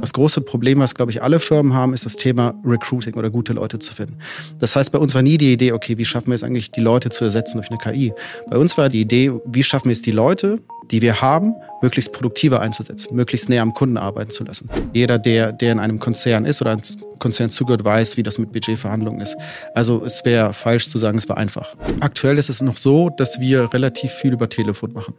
Das 0.00 0.12
große 0.12 0.40
Problem, 0.40 0.78
was, 0.78 0.94
glaube 0.94 1.10
ich, 1.10 1.22
alle 1.22 1.40
Firmen 1.40 1.74
haben, 1.74 1.94
ist 1.94 2.06
das 2.06 2.16
Thema 2.16 2.54
Recruiting 2.64 3.14
oder 3.14 3.30
gute 3.30 3.52
Leute 3.52 3.78
zu 3.78 3.94
finden. 3.94 4.16
Das 4.58 4.76
heißt, 4.76 4.92
bei 4.92 4.98
uns 4.98 5.14
war 5.14 5.22
nie 5.22 5.38
die 5.38 5.52
Idee, 5.52 5.72
okay, 5.72 5.98
wie 5.98 6.04
schaffen 6.04 6.28
wir 6.28 6.34
es 6.34 6.44
eigentlich, 6.44 6.70
die 6.70 6.80
Leute 6.80 7.10
zu 7.10 7.24
ersetzen 7.24 7.58
durch 7.58 7.70
eine 7.70 7.78
KI? 7.78 8.12
Bei 8.48 8.56
uns 8.56 8.78
war 8.78 8.88
die 8.88 9.00
Idee, 9.00 9.32
wie 9.44 9.62
schaffen 9.62 9.88
wir 9.88 9.92
es, 9.92 10.02
die 10.02 10.10
Leute, 10.10 10.58
die 10.90 11.02
wir 11.02 11.20
haben, 11.20 11.54
möglichst 11.82 12.12
produktiver 12.12 12.60
einzusetzen, 12.60 13.14
möglichst 13.14 13.48
näher 13.48 13.62
am 13.62 13.74
Kunden 13.74 13.96
arbeiten 13.96 14.30
zu 14.30 14.44
lassen. 14.44 14.68
Jeder, 14.94 15.18
der, 15.18 15.52
der 15.52 15.72
in 15.72 15.78
einem 15.78 15.98
Konzern 15.98 16.44
ist 16.44 16.60
oder 16.62 16.72
einem 16.72 16.82
Konzern 17.18 17.50
zugehört, 17.50 17.84
weiß, 17.84 18.16
wie 18.16 18.22
das 18.22 18.38
mit 18.38 18.52
Budgetverhandlungen 18.52 19.20
ist. 19.20 19.36
Also 19.74 20.02
es 20.04 20.24
wäre 20.24 20.52
falsch 20.52 20.88
zu 20.88 20.98
sagen, 20.98 21.18
es 21.18 21.28
war 21.28 21.36
einfach. 21.36 21.74
Aktuell 22.00 22.38
ist 22.38 22.48
es 22.48 22.62
noch 22.62 22.76
so, 22.76 23.10
dass 23.10 23.40
wir 23.40 23.72
relativ 23.72 24.12
viel 24.12 24.32
über 24.32 24.48
Telefon 24.48 24.92
machen. 24.92 25.14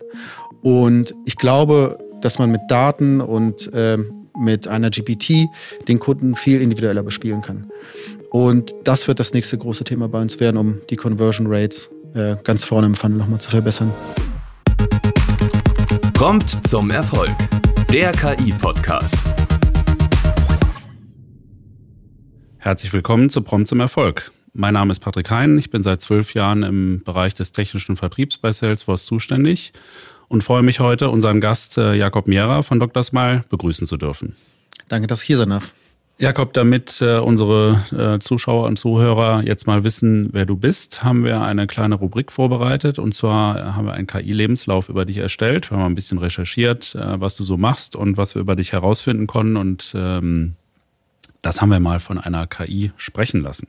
Und 0.62 1.14
ich 1.26 1.36
glaube, 1.36 1.98
dass 2.22 2.40
man 2.40 2.52
mit 2.52 2.62
Daten 2.68 3.22
und 3.22 3.72
äh, 3.74 3.98
mit 4.38 4.68
einer 4.68 4.90
GPT 4.90 5.48
den 5.88 6.00
Kunden 6.00 6.36
viel 6.36 6.62
individueller 6.62 7.04
bespielen 7.04 7.42
kann. 7.42 7.72
Und 8.30 8.76
das 8.84 9.08
wird 9.08 9.20
das 9.20 9.34
nächste 9.34 9.58
große 9.58 9.84
Thema 9.84 10.08
bei 10.08 10.22
uns 10.22 10.40
werden, 10.40 10.58
um 10.58 10.82
die 10.90 10.96
Conversion 10.96 11.48
Rates 11.50 11.90
äh, 12.14 12.36
ganz 12.44 12.64
vorne 12.64 12.88
im 12.88 12.96
Funnel 12.96 13.18
nochmal 13.18 13.40
zu 13.40 13.50
verbessern. 13.50 13.94
Prompt 16.14 16.68
zum 16.68 16.92
Erfolg. 16.92 17.36
Der 17.92 18.12
KI-Podcast. 18.12 19.18
Herzlich 22.58 22.92
willkommen 22.94 23.30
zu 23.30 23.42
Prompt 23.42 23.70
zum 23.70 23.80
Erfolg. 23.80 24.32
Mein 24.54 24.74
Name 24.74 24.92
ist 24.92 25.00
Patrick 25.00 25.32
Hein. 25.32 25.58
Ich 25.58 25.70
bin 25.70 25.82
seit 25.82 26.02
zwölf 26.02 26.34
Jahren 26.34 26.64
im 26.64 27.04
Bereich 27.04 27.34
des 27.34 27.52
technischen 27.52 27.96
Vertriebs 27.96 28.38
bei 28.38 28.52
Salesforce 28.52 29.06
zuständig 29.06 29.72
und 30.30 30.44
freue 30.44 30.62
mich 30.62 30.80
heute, 30.80 31.10
unseren 31.10 31.42
Gast 31.42 31.78
äh, 31.78 31.96
Jakob 31.96 32.28
Mierer 32.28 32.64
von 32.64 32.80
Dr. 32.80 33.04
Smile 33.04 33.44
begrüßen 33.50 33.86
zu 33.86 33.98
dürfen. 33.98 34.36
Danke, 34.88 35.08
dass 35.08 35.22
ich 35.22 35.28
hier 35.28 35.38
sein 35.38 35.50
darf. 35.50 35.74
Jakob, 36.18 36.52
damit 36.54 37.00
äh, 37.02 37.18
unsere 37.18 37.82
äh, 37.92 38.20
Zuschauer 38.20 38.68
und 38.68 38.78
Zuhörer 38.78 39.42
jetzt 39.44 39.68
mal 39.68 39.86
wissen, 39.86 40.30
wer 40.34 40.46
du 40.46 40.58
bist, 40.58 41.04
haben 41.04 41.24
wir 41.24 41.42
eine 41.42 41.66
kleine 41.66 41.96
Rubrik 41.96 42.32
vorbereitet. 42.32 43.00
Und 43.00 43.16
zwar 43.16 43.76
haben 43.76 43.86
wir 43.86 43.94
einen 43.94 44.06
KI-Lebenslauf 44.06 44.90
über 44.90 45.06
dich 45.06 45.18
erstellt. 45.18 45.72
Wir 45.72 45.78
haben 45.78 45.94
ein 45.94 45.96
bisschen 45.96 46.18
recherchiert, 46.18 46.94
äh, 46.96 47.22
was 47.22 47.38
du 47.38 47.46
so 47.46 47.56
machst 47.56 47.96
und 47.96 48.18
was 48.18 48.36
wir 48.36 48.42
über 48.42 48.58
dich 48.58 48.74
herausfinden 48.74 49.28
konnten. 49.28 49.56
Und 49.56 49.94
ähm, 49.96 50.56
das 51.42 51.62
haben 51.62 51.70
wir 51.70 51.80
mal 51.80 52.02
von 52.02 52.18
einer 52.18 52.48
KI 52.48 52.92
sprechen 52.98 53.42
lassen. 53.42 53.68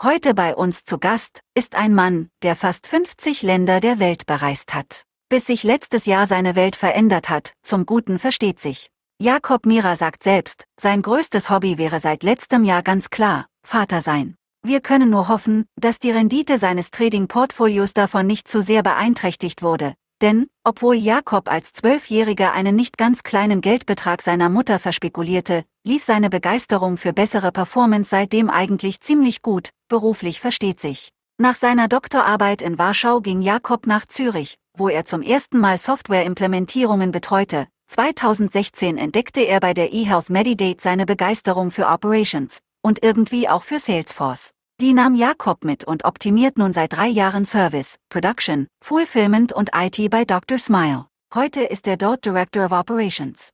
Heute 0.00 0.32
bei 0.32 0.54
uns 0.54 0.84
zu 0.84 0.98
Gast 0.98 1.40
ist 1.56 1.74
ein 1.74 1.92
Mann, 1.92 2.28
der 2.42 2.54
fast 2.54 2.86
50 2.86 3.42
Länder 3.42 3.80
der 3.80 3.98
Welt 3.98 4.26
bereist 4.26 4.74
hat 4.74 5.04
bis 5.28 5.46
sich 5.46 5.62
letztes 5.62 6.06
Jahr 6.06 6.26
seine 6.26 6.56
Welt 6.56 6.76
verändert 6.76 7.28
hat, 7.28 7.52
zum 7.62 7.86
Guten 7.86 8.18
versteht 8.18 8.60
sich. 8.60 8.88
Jakob 9.20 9.66
Mira 9.66 9.96
sagt 9.96 10.22
selbst, 10.22 10.64
sein 10.78 11.00
größtes 11.00 11.48
Hobby 11.48 11.78
wäre 11.78 12.00
seit 12.00 12.22
letztem 12.22 12.64
Jahr 12.64 12.82
ganz 12.82 13.10
klar, 13.10 13.46
Vater 13.66 14.00
sein. 14.00 14.34
Wir 14.66 14.80
können 14.80 15.10
nur 15.10 15.28
hoffen, 15.28 15.66
dass 15.76 15.98
die 15.98 16.10
Rendite 16.10 16.58
seines 16.58 16.90
Trading-Portfolios 16.90 17.92
davon 17.92 18.26
nicht 18.26 18.48
zu 18.48 18.62
sehr 18.62 18.82
beeinträchtigt 18.82 19.62
wurde. 19.62 19.94
Denn, 20.22 20.48
obwohl 20.64 20.96
Jakob 20.96 21.50
als 21.50 21.72
Zwölfjähriger 21.72 22.52
einen 22.52 22.74
nicht 22.74 22.96
ganz 22.96 23.22
kleinen 23.22 23.60
Geldbetrag 23.60 24.22
seiner 24.22 24.48
Mutter 24.48 24.78
verspekulierte, 24.78 25.64
lief 25.86 26.02
seine 26.02 26.30
Begeisterung 26.30 26.96
für 26.96 27.12
bessere 27.12 27.52
Performance 27.52 28.08
seitdem 28.08 28.48
eigentlich 28.48 29.00
ziemlich 29.00 29.42
gut, 29.42 29.70
beruflich 29.88 30.40
versteht 30.40 30.80
sich. 30.80 31.10
Nach 31.36 31.54
seiner 31.56 31.88
Doktorarbeit 31.88 32.62
in 32.62 32.78
Warschau 32.78 33.20
ging 33.20 33.42
Jakob 33.42 33.86
nach 33.86 34.06
Zürich, 34.06 34.56
wo 34.76 34.88
er 34.88 35.04
zum 35.04 35.22
ersten 35.22 35.58
Mal 35.58 35.78
Software-Implementierungen 35.78 37.10
betreute. 37.10 37.66
2016 37.88 38.98
entdeckte 38.98 39.42
er 39.42 39.60
bei 39.60 39.74
der 39.74 39.92
eHealth 39.92 40.30
Medidate 40.30 40.78
seine 40.80 41.06
Begeisterung 41.06 41.70
für 41.70 41.86
Operations 41.86 42.58
und 42.82 43.02
irgendwie 43.02 43.48
auch 43.48 43.62
für 43.62 43.78
Salesforce. 43.78 44.50
Die 44.80 44.92
nahm 44.92 45.14
Jakob 45.14 45.64
mit 45.64 45.84
und 45.84 46.04
optimiert 46.04 46.58
nun 46.58 46.72
seit 46.72 46.94
drei 46.94 47.06
Jahren 47.06 47.46
Service, 47.46 47.96
Production, 48.08 48.66
Fulfillment 48.82 49.52
und 49.52 49.70
IT 49.74 50.10
bei 50.10 50.24
Dr. 50.24 50.58
Smile. 50.58 51.06
Heute 51.32 51.62
ist 51.62 51.86
er 51.86 51.96
dort 51.96 52.24
Director 52.24 52.66
of 52.66 52.72
Operations. 52.72 53.50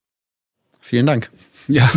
Vielen 0.80 1.06
Dank. 1.06 1.30
Ja, 1.68 1.88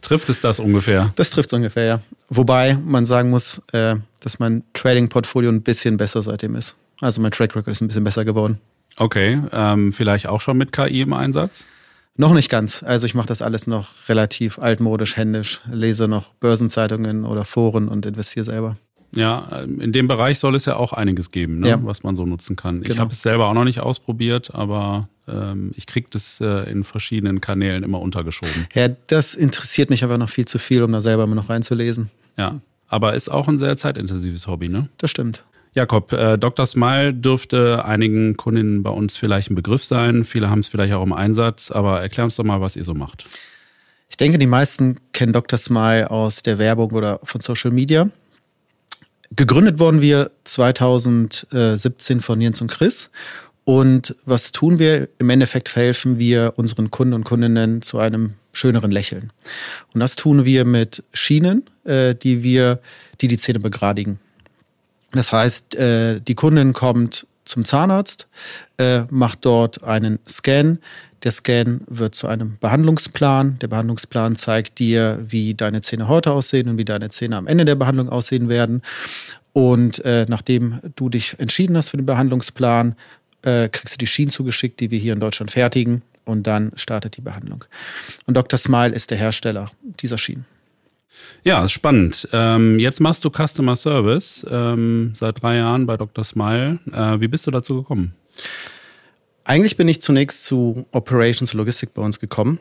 trifft 0.00 0.28
es 0.28 0.40
das 0.40 0.58
ungefähr? 0.58 1.12
Das 1.14 1.30
trifft 1.30 1.50
es 1.50 1.52
ungefähr, 1.52 1.84
ja. 1.84 2.00
Wobei 2.30 2.76
man 2.84 3.04
sagen 3.04 3.30
muss, 3.30 3.62
äh, 3.72 3.94
dass 4.18 4.40
mein 4.40 4.64
Trading-Portfolio 4.72 5.50
ein 5.50 5.62
bisschen 5.62 5.98
besser 5.98 6.20
seitdem 6.22 6.56
ist. 6.56 6.74
Also 7.00 7.20
mein 7.20 7.32
Track 7.32 7.56
Record 7.56 7.68
ist 7.68 7.80
ein 7.80 7.88
bisschen 7.88 8.04
besser 8.04 8.24
geworden. 8.24 8.58
Okay, 8.96 9.42
ähm, 9.52 9.92
vielleicht 9.92 10.28
auch 10.28 10.40
schon 10.40 10.56
mit 10.56 10.72
KI 10.72 11.00
im 11.00 11.12
Einsatz? 11.12 11.66
Noch 12.16 12.32
nicht 12.32 12.48
ganz. 12.48 12.84
Also 12.84 13.06
ich 13.06 13.14
mache 13.14 13.26
das 13.26 13.42
alles 13.42 13.66
noch 13.66 13.88
relativ 14.08 14.60
altmodisch, 14.60 15.16
händisch, 15.16 15.60
lese 15.70 16.06
noch 16.06 16.32
Börsenzeitungen 16.34 17.24
oder 17.24 17.44
Foren 17.44 17.88
und 17.88 18.06
investiere 18.06 18.44
selber. 18.44 18.76
Ja, 19.16 19.62
in 19.62 19.92
dem 19.92 20.08
Bereich 20.08 20.38
soll 20.38 20.54
es 20.54 20.64
ja 20.64 20.76
auch 20.76 20.92
einiges 20.92 21.30
geben, 21.30 21.60
ne, 21.60 21.68
ja. 21.68 21.84
was 21.84 22.02
man 22.02 22.16
so 22.16 22.26
nutzen 22.26 22.56
kann. 22.56 22.82
Genau. 22.82 22.94
Ich 22.94 22.98
habe 22.98 23.12
es 23.12 23.22
selber 23.22 23.46
auch 23.46 23.54
noch 23.54 23.64
nicht 23.64 23.80
ausprobiert, 23.80 24.54
aber 24.54 25.08
ähm, 25.28 25.72
ich 25.76 25.86
kriege 25.86 26.08
das 26.10 26.40
äh, 26.40 26.70
in 26.70 26.84
verschiedenen 26.84 27.40
Kanälen 27.40 27.84
immer 27.84 28.00
untergeschoben. 28.00 28.66
Ja, 28.74 28.88
das 28.88 29.34
interessiert 29.34 29.90
mich 29.90 30.02
aber 30.02 30.18
noch 30.18 30.28
viel 30.28 30.46
zu 30.46 30.58
viel, 30.58 30.82
um 30.82 30.92
da 30.92 31.00
selber 31.00 31.26
mal 31.26 31.36
noch 31.36 31.48
reinzulesen. 31.48 32.10
Ja, 32.36 32.60
aber 32.88 33.14
ist 33.14 33.28
auch 33.28 33.46
ein 33.46 33.58
sehr 33.58 33.76
zeitintensives 33.76 34.46
Hobby, 34.46 34.68
ne? 34.68 34.88
Das 34.98 35.10
stimmt. 35.10 35.44
Jakob, 35.74 36.12
äh, 36.12 36.38
Dr. 36.38 36.66
Smile 36.66 37.12
dürfte 37.12 37.84
einigen 37.84 38.36
Kundinnen 38.36 38.82
bei 38.82 38.90
uns 38.90 39.16
vielleicht 39.16 39.50
ein 39.50 39.56
Begriff 39.56 39.84
sein. 39.84 40.24
Viele 40.24 40.48
haben 40.48 40.60
es 40.60 40.68
vielleicht 40.68 40.92
auch 40.92 41.02
im 41.02 41.12
Einsatz, 41.12 41.70
aber 41.70 42.00
erklär 42.00 42.24
uns 42.24 42.36
doch 42.36 42.44
mal, 42.44 42.60
was 42.60 42.76
ihr 42.76 42.84
so 42.84 42.94
macht. 42.94 43.26
Ich 44.08 44.16
denke, 44.16 44.38
die 44.38 44.46
meisten 44.46 45.00
kennen 45.12 45.32
Dr. 45.32 45.58
Smile 45.58 46.10
aus 46.10 46.42
der 46.42 46.58
Werbung 46.58 46.92
oder 46.92 47.18
von 47.24 47.40
Social 47.40 47.72
Media. 47.72 48.08
Gegründet 49.34 49.80
wurden 49.80 50.00
wir 50.00 50.30
2017 50.44 52.20
von 52.20 52.40
Jens 52.40 52.60
und 52.60 52.70
Chris. 52.70 53.10
Und 53.64 54.14
was 54.26 54.52
tun 54.52 54.78
wir? 54.78 55.08
Im 55.18 55.30
Endeffekt 55.30 55.68
verhelfen 55.68 56.18
wir 56.18 56.52
unseren 56.56 56.92
Kunden 56.92 57.14
und 57.14 57.24
Kundinnen 57.24 57.82
zu 57.82 57.98
einem 57.98 58.34
schöneren 58.52 58.92
Lächeln. 58.92 59.32
Und 59.92 60.00
das 60.00 60.14
tun 60.14 60.44
wir 60.44 60.64
mit 60.64 61.02
Schienen, 61.12 61.64
äh, 61.84 62.14
die 62.14 62.44
wir, 62.44 62.80
die 63.20 63.26
die 63.26 63.38
Zähne 63.38 63.58
begradigen. 63.58 64.20
Das 65.14 65.32
heißt, 65.32 65.74
äh, 65.76 66.20
die 66.20 66.34
Kundin 66.34 66.72
kommt 66.72 67.26
zum 67.44 67.64
Zahnarzt, 67.64 68.26
äh, 68.78 69.02
macht 69.10 69.44
dort 69.44 69.84
einen 69.84 70.18
Scan. 70.28 70.78
Der 71.22 71.30
Scan 71.30 71.80
wird 71.86 72.14
zu 72.14 72.26
einem 72.26 72.58
Behandlungsplan. 72.58 73.58
Der 73.60 73.68
Behandlungsplan 73.68 74.36
zeigt 74.36 74.78
dir, 74.78 75.24
wie 75.26 75.54
deine 75.54 75.80
Zähne 75.80 76.08
heute 76.08 76.32
aussehen 76.32 76.68
und 76.68 76.78
wie 76.78 76.84
deine 76.84 77.10
Zähne 77.10 77.36
am 77.36 77.46
Ende 77.46 77.64
der 77.64 77.76
Behandlung 77.76 78.08
aussehen 78.08 78.48
werden. 78.48 78.82
Und 79.52 80.04
äh, 80.04 80.26
nachdem 80.28 80.80
du 80.96 81.08
dich 81.08 81.38
entschieden 81.38 81.76
hast 81.76 81.90
für 81.90 81.96
den 81.96 82.06
Behandlungsplan, 82.06 82.96
kriegst 83.42 83.96
du 83.96 83.98
die 83.98 84.06
Schienen 84.06 84.30
zugeschickt, 84.30 84.80
die 84.80 84.90
wir 84.90 84.98
hier 84.98 85.12
in 85.12 85.20
Deutschland 85.20 85.50
fertigen. 85.50 86.00
Und 86.24 86.46
dann 86.46 86.72
startet 86.76 87.18
die 87.18 87.20
Behandlung. 87.20 87.66
Und 88.24 88.38
Dr. 88.38 88.58
Smile 88.58 88.94
ist 88.94 89.10
der 89.10 89.18
Hersteller 89.18 89.70
dieser 90.00 90.16
Schienen. 90.16 90.46
Ja, 91.42 91.64
ist 91.64 91.72
spannend. 91.72 92.28
Ähm, 92.32 92.78
jetzt 92.78 93.00
machst 93.00 93.24
du 93.24 93.30
Customer 93.30 93.76
Service 93.76 94.46
ähm, 94.50 95.12
seit 95.14 95.42
drei 95.42 95.56
Jahren 95.56 95.86
bei 95.86 95.96
Dr. 95.96 96.24
Smile. 96.24 96.78
Äh, 96.92 97.20
wie 97.20 97.28
bist 97.28 97.46
du 97.46 97.50
dazu 97.50 97.76
gekommen? 97.76 98.14
Eigentlich 99.44 99.76
bin 99.76 99.88
ich 99.88 100.00
zunächst 100.00 100.44
zu 100.44 100.86
Operations 100.92 101.52
Logistik 101.52 101.92
bei 101.92 102.02
uns 102.02 102.18
gekommen. 102.18 102.58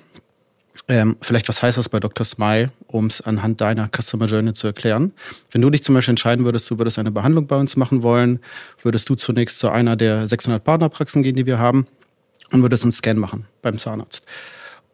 Ähm, 0.88 1.16
vielleicht, 1.22 1.48
was 1.48 1.64
heißt 1.64 1.78
das 1.78 1.88
bei 1.88 2.00
Dr. 2.00 2.26
Smile, 2.26 2.72
um 2.88 3.06
es 3.06 3.22
anhand 3.22 3.62
deiner 3.62 3.90
Customer 3.90 4.26
Journey 4.26 4.54
zu 4.54 4.68
erklären? 4.68 5.14
Wenn 5.52 5.62
du 5.62 5.70
dich 5.70 5.84
zum 5.84 5.96
Beispiel 5.96 6.12
entscheiden 6.12 6.44
würdest, 6.46 6.70
du 6.70 6.78
würdest 6.78 7.00
eine 7.00 7.12
Behandlung 7.12 7.48
bei 7.48 7.56
uns 7.56 7.78
machen 7.78 8.04
wollen, 8.04 8.40
würdest 8.82 9.08
du 9.10 9.16
zunächst 9.16 9.60
zu 9.60 9.70
einer 9.70 9.96
der 9.96 10.28
600 10.28 10.64
Partnerpraxen 10.64 11.24
gehen, 11.24 11.36
die 11.36 11.46
wir 11.46 11.60
haben, 11.60 11.88
und 12.52 12.62
würdest 12.62 12.84
einen 12.84 12.92
Scan 12.92 13.16
machen 13.16 13.46
beim 13.62 13.78
Zahnarzt. 13.78 14.26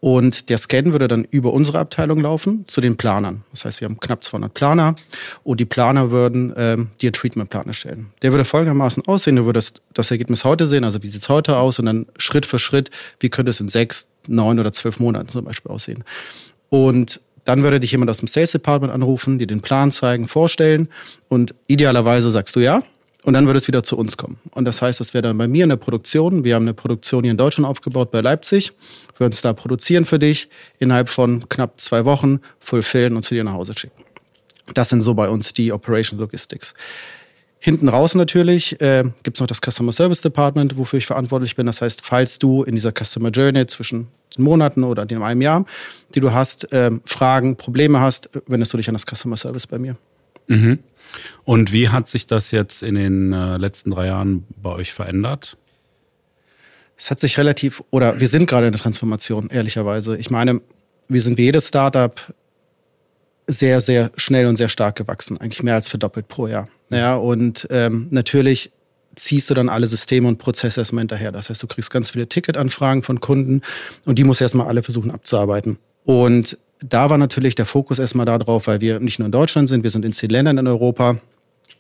Und 0.02 0.50
der 0.50 0.58
Scan 0.58 0.94
würde 0.94 1.08
dann 1.08 1.26
über 1.26 1.52
unsere 1.52 1.80
Abteilung 1.80 2.22
laufen 2.22 2.64
zu 2.68 2.80
den 2.80 2.96
Planern. 2.96 3.44
Das 3.52 3.66
heißt, 3.66 3.82
wir 3.82 3.86
haben 3.86 4.00
knapp 4.00 4.24
200 4.24 4.54
Planer 4.54 4.96
und 5.44 5.60
die 5.60 5.66
Planer 5.66 6.10
würden 6.10 6.54
ähm, 6.56 6.90
dir 7.02 7.12
Treatmentplan 7.12 7.68
erstellen. 7.68 8.08
Der 8.22 8.32
würde 8.32 8.46
folgendermaßen 8.46 9.06
aussehen, 9.08 9.36
du 9.36 9.46
würdest 9.46 9.82
das 9.94 10.10
Ergebnis 10.10 10.46
heute 10.46 10.68
sehen, 10.68 10.86
also 10.86 11.04
wie 11.04 11.08
sieht's 11.08 11.28
heute 11.28 11.58
aus 11.58 11.80
und 11.80 11.86
dann 11.86 12.06
Schritt 12.18 12.46
für 12.46 12.60
Schritt, 12.60 12.92
wie 13.20 13.30
könnte 13.30 13.50
es 13.50 13.60
in 13.60 13.68
sechs, 13.68 14.08
neun 14.28 14.60
oder 14.60 14.72
zwölf 14.72 15.00
Monaten 15.00 15.28
zum 15.28 15.44
Beispiel 15.44 15.72
aussehen. 15.72 16.06
Und 16.70 17.20
dann 17.44 17.64
würde 17.64 17.80
dich 17.80 17.92
jemand 17.92 18.12
aus 18.12 18.20
dem 18.20 18.28
Sales 18.28 18.52
Department 18.52 18.94
anrufen, 18.94 19.40
dir 19.40 19.48
den 19.48 19.62
Plan 19.62 19.92
zeigen, 19.92 20.28
vorstellen 20.28 20.88
und 21.28 21.56
idealerweise 21.68 22.32
sagst 22.32 22.56
du 22.56 22.60
ja, 22.62 22.84
und 23.24 23.34
dann 23.34 23.46
würde 23.46 23.58
es 23.58 23.68
wieder 23.68 23.84
zu 23.84 23.98
uns 23.98 24.18
kommen. 24.18 24.38
Und 24.52 24.66
das 24.66 24.82
heißt, 24.82 25.00
das 25.00 25.14
wäre 25.14 25.24
dann 25.24 25.38
bei 25.38 25.48
mir 25.48 25.64
in 25.64 25.70
der 25.70 25.76
Produktion. 25.76 26.44
Wir 26.44 26.56
haben 26.56 26.64
eine 26.64 26.74
Produktion 26.74 27.24
hier 27.24 27.32
in 27.32 27.38
Deutschland 27.38 27.68
aufgebaut 27.68 28.12
bei 28.12 28.22
Leipzig. 28.22 28.72
Wir 29.18 29.28
es 29.28 29.42
da 29.42 29.54
produzieren 29.54 30.06
für 30.06 30.20
dich, 30.20 30.50
innerhalb 30.80 31.10
von 31.10 31.48
knapp 31.50 31.80
zwei 31.80 32.06
Wochen 32.06 32.40
fulfillen 32.60 33.16
und 33.16 33.24
zu 33.24 33.36
dir 33.36 33.44
nach 33.44 33.54
Hause 33.54 33.74
schicken. 33.78 34.04
Das 34.74 34.90
sind 34.90 35.02
so 35.02 35.14
bei 35.14 35.28
uns 35.28 35.54
die 35.54 35.74
Operation 35.74 36.20
Logistics. 36.20 36.74
Hinten 37.62 37.90
raus 37.90 38.16
natürlich 38.16 38.80
äh, 38.80 39.04
gibt 39.24 39.36
es 39.36 39.42
noch 39.42 39.48
das 39.48 39.60
Customer 39.60 39.92
Service 39.92 40.22
Department, 40.22 40.78
wofür 40.78 40.98
ich 40.98 41.06
verantwortlich 41.06 41.58
bin. 41.58 41.66
Das 41.66 41.82
heißt, 41.82 42.06
falls 42.06 42.40
du 42.40 42.64
in 42.64 42.76
dieser 42.76 42.94
Customer 42.94 43.30
Journey 43.30 43.66
zwischen 43.66 44.08
den 44.38 44.46
Monaten 44.46 44.86
oder 44.86 45.10
in 45.10 45.22
einem 45.22 45.42
Jahr, 45.42 45.66
die 46.16 46.22
du 46.22 46.32
hast, 46.32 46.70
ähm, 46.72 47.02
Fragen, 47.04 47.58
Probleme 47.58 48.00
hast, 48.00 48.30
wendest 48.48 48.72
du 48.72 48.78
dich 48.78 48.88
an 48.88 48.96
das 48.96 49.06
Customer 49.06 49.36
Service 49.36 49.68
bei 49.68 49.78
mir. 49.78 49.98
Mhm. 50.48 50.80
Und 51.44 51.74
wie 51.74 51.90
hat 51.90 52.08
sich 52.08 52.28
das 52.28 52.52
jetzt 52.52 52.84
in 52.84 52.96
den 52.96 53.34
äh, 53.34 53.58
letzten 53.58 53.92
drei 53.92 54.08
Jahren 54.08 54.46
bei 54.56 54.72
euch 54.72 54.94
verändert? 54.94 55.58
Es 56.98 57.10
hat 57.10 57.20
sich 57.20 57.38
relativ, 57.38 57.84
oder 57.92 58.20
wir 58.20 58.28
sind 58.28 58.50
gerade 58.50 58.68
in 58.68 58.74
der 58.74 58.82
Transformation, 58.82 59.50
ehrlicherweise. 59.50 60.18
Ich 60.18 60.30
meine, 60.30 60.62
wir 61.08 61.22
sind 61.22 61.38
wie 61.38 61.44
jedes 61.44 61.70
Startup 61.70 62.22
sehr, 63.48 63.82
sehr 63.82 64.12
schnell 64.16 64.46
und 64.46 64.58
sehr 64.58 64.70
stark 64.70 64.96
gewachsen, 64.96 65.40
eigentlich 65.40 65.64
mehr 65.64 65.76
als 65.76 65.88
verdoppelt 65.88 66.28
pro 66.28 66.48
Jahr. 66.48 66.68
Ja, 66.90 67.16
und 67.16 67.68
ähm, 67.72 68.08
natürlich 68.12 68.72
ziehst 69.16 69.50
du 69.50 69.54
dann 69.54 69.70
alle 69.70 69.88
Systeme 69.88 70.28
und 70.28 70.38
Prozesse 70.38 70.82
erstmal 70.82 71.02
hinterher. 71.02 71.32
Das 71.32 71.50
heißt, 71.50 71.62
du 71.62 71.68
kriegst 71.68 71.92
ganz 71.92 72.12
viele 72.12 72.28
Ticketanfragen 72.28 73.04
von 73.04 73.20
Kunden 73.20 73.62
und 74.06 74.20
die 74.20 74.24
musst 74.24 74.42
du 74.42 74.46
erstmal 74.46 74.68
alle 74.68 74.84
versuchen 74.84 75.12
abzuarbeiten. 75.12 75.78
Und 76.04 76.58
da 76.80 77.10
war 77.10 77.18
natürlich 77.18 77.56
der 77.56 77.66
Fokus 77.66 78.00
erstmal 78.00 78.26
darauf, 78.26 78.68
weil 78.68 78.82
wir 78.82 79.00
nicht 79.00 79.20
nur 79.20 79.26
in 79.26 79.32
Deutschland 79.32 79.68
sind, 79.68 79.84
wir 79.84 79.90
sind 79.90 80.06
in 80.06 80.14
zehn 80.14 80.30
Ländern 80.30 80.58
in 80.58 80.68
Europa, 80.68 81.18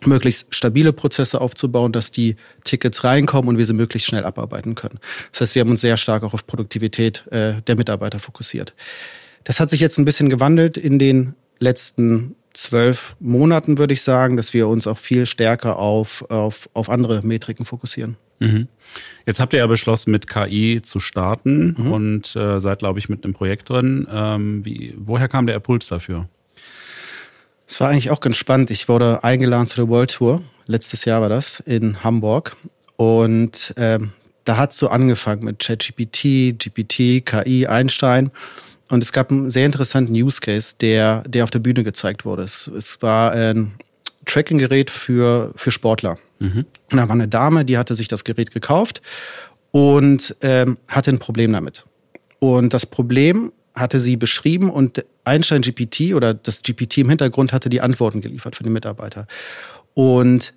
möglichst 0.05 0.53
stabile 0.53 0.93
Prozesse 0.93 1.41
aufzubauen, 1.41 1.91
dass 1.91 2.11
die 2.11 2.35
Tickets 2.63 3.03
reinkommen 3.03 3.49
und 3.49 3.57
wir 3.57 3.65
sie 3.65 3.73
möglichst 3.73 4.07
schnell 4.07 4.23
abarbeiten 4.23 4.75
können. 4.75 4.99
Das 5.31 5.41
heißt, 5.41 5.55
wir 5.55 5.61
haben 5.61 5.71
uns 5.71 5.81
sehr 5.81 5.97
stark 5.97 6.23
auch 6.23 6.33
auf 6.33 6.47
Produktivität 6.47 7.25
äh, 7.31 7.61
der 7.61 7.75
Mitarbeiter 7.75 8.19
fokussiert. 8.19 8.73
Das 9.43 9.59
hat 9.59 9.69
sich 9.69 9.79
jetzt 9.79 9.97
ein 9.97 10.05
bisschen 10.05 10.29
gewandelt 10.29 10.77
in 10.77 10.99
den 10.99 11.35
letzten 11.59 12.35
zwölf 12.53 13.15
Monaten, 13.19 13.77
würde 13.77 13.93
ich 13.93 14.01
sagen, 14.01 14.37
dass 14.37 14.53
wir 14.53 14.67
uns 14.67 14.87
auch 14.87 14.97
viel 14.97 15.25
stärker 15.25 15.77
auf, 15.79 16.29
auf, 16.29 16.69
auf 16.73 16.89
andere 16.89 17.21
Metriken 17.23 17.65
fokussieren. 17.65 18.17
Mhm. 18.39 18.67
Jetzt 19.25 19.39
habt 19.39 19.53
ihr 19.53 19.59
ja 19.59 19.67
beschlossen, 19.67 20.11
mit 20.11 20.27
KI 20.27 20.81
zu 20.81 20.99
starten 20.99 21.75
mhm. 21.77 21.91
und 21.91 22.35
äh, 22.35 22.59
seid, 22.59 22.79
glaube 22.79 22.99
ich, 22.99 23.09
mit 23.09 23.23
einem 23.23 23.33
Projekt 23.33 23.69
drin. 23.69 24.07
Ähm, 24.11 24.65
wie, 24.65 24.95
woher 24.97 25.27
kam 25.27 25.45
der 25.45 25.55
Impuls 25.55 25.87
dafür? 25.87 26.27
Es 27.67 27.79
war 27.79 27.89
eigentlich 27.89 28.09
auch 28.09 28.19
ganz 28.19 28.37
spannend. 28.37 28.71
Ich 28.71 28.89
wurde 28.89 29.23
eingeladen 29.23 29.67
zu 29.67 29.75
der 29.75 29.89
World 29.89 30.11
Tour. 30.11 30.43
Letztes 30.65 31.05
Jahr 31.05 31.21
war 31.21 31.29
das 31.29 31.59
in 31.59 32.03
Hamburg. 32.03 32.57
Und 32.95 33.73
ähm, 33.77 34.11
da 34.43 34.57
hat 34.57 34.71
es 34.71 34.79
so 34.79 34.89
angefangen 34.89 35.43
mit 35.43 35.59
ChatGPT, 35.59 36.57
GPT, 36.57 37.23
KI, 37.23 37.67
Einstein. 37.67 38.31
Und 38.89 39.03
es 39.03 39.11
gab 39.11 39.31
einen 39.31 39.49
sehr 39.49 39.65
interessanten 39.65 40.13
Use 40.13 40.41
Case, 40.41 40.75
der, 40.79 41.23
der 41.27 41.43
auf 41.43 41.51
der 41.51 41.59
Bühne 41.59 41.83
gezeigt 41.83 42.25
wurde. 42.25 42.43
Es, 42.43 42.67
es 42.67 43.01
war 43.01 43.31
ein 43.31 43.73
Tracking-Gerät 44.25 44.89
für, 44.89 45.53
für 45.55 45.71
Sportler. 45.71 46.17
Mhm. 46.39 46.65
Und 46.91 46.97
da 46.97 47.07
war 47.07 47.11
eine 47.11 47.27
Dame, 47.27 47.65
die 47.65 47.77
hatte 47.77 47.95
sich 47.95 48.07
das 48.07 48.23
Gerät 48.23 48.51
gekauft 48.51 49.01
und 49.71 50.35
ähm, 50.41 50.77
hatte 50.87 51.11
ein 51.11 51.19
Problem 51.19 51.53
damit. 51.53 51.85
Und 52.39 52.73
das 52.73 52.85
Problem 52.85 53.51
hatte 53.75 53.99
sie 53.99 54.17
beschrieben 54.17 54.69
und 54.69 55.05
Einstein 55.23 55.61
GPT 55.61 56.13
oder 56.15 56.33
das 56.33 56.63
GPT 56.63 56.99
im 56.99 57.09
Hintergrund 57.09 57.53
hatte 57.53 57.69
die 57.69 57.81
Antworten 57.81 58.21
geliefert 58.21 58.55
für 58.55 58.63
den 58.63 58.73
Mitarbeiter. 58.73 59.27
Und 59.93 60.53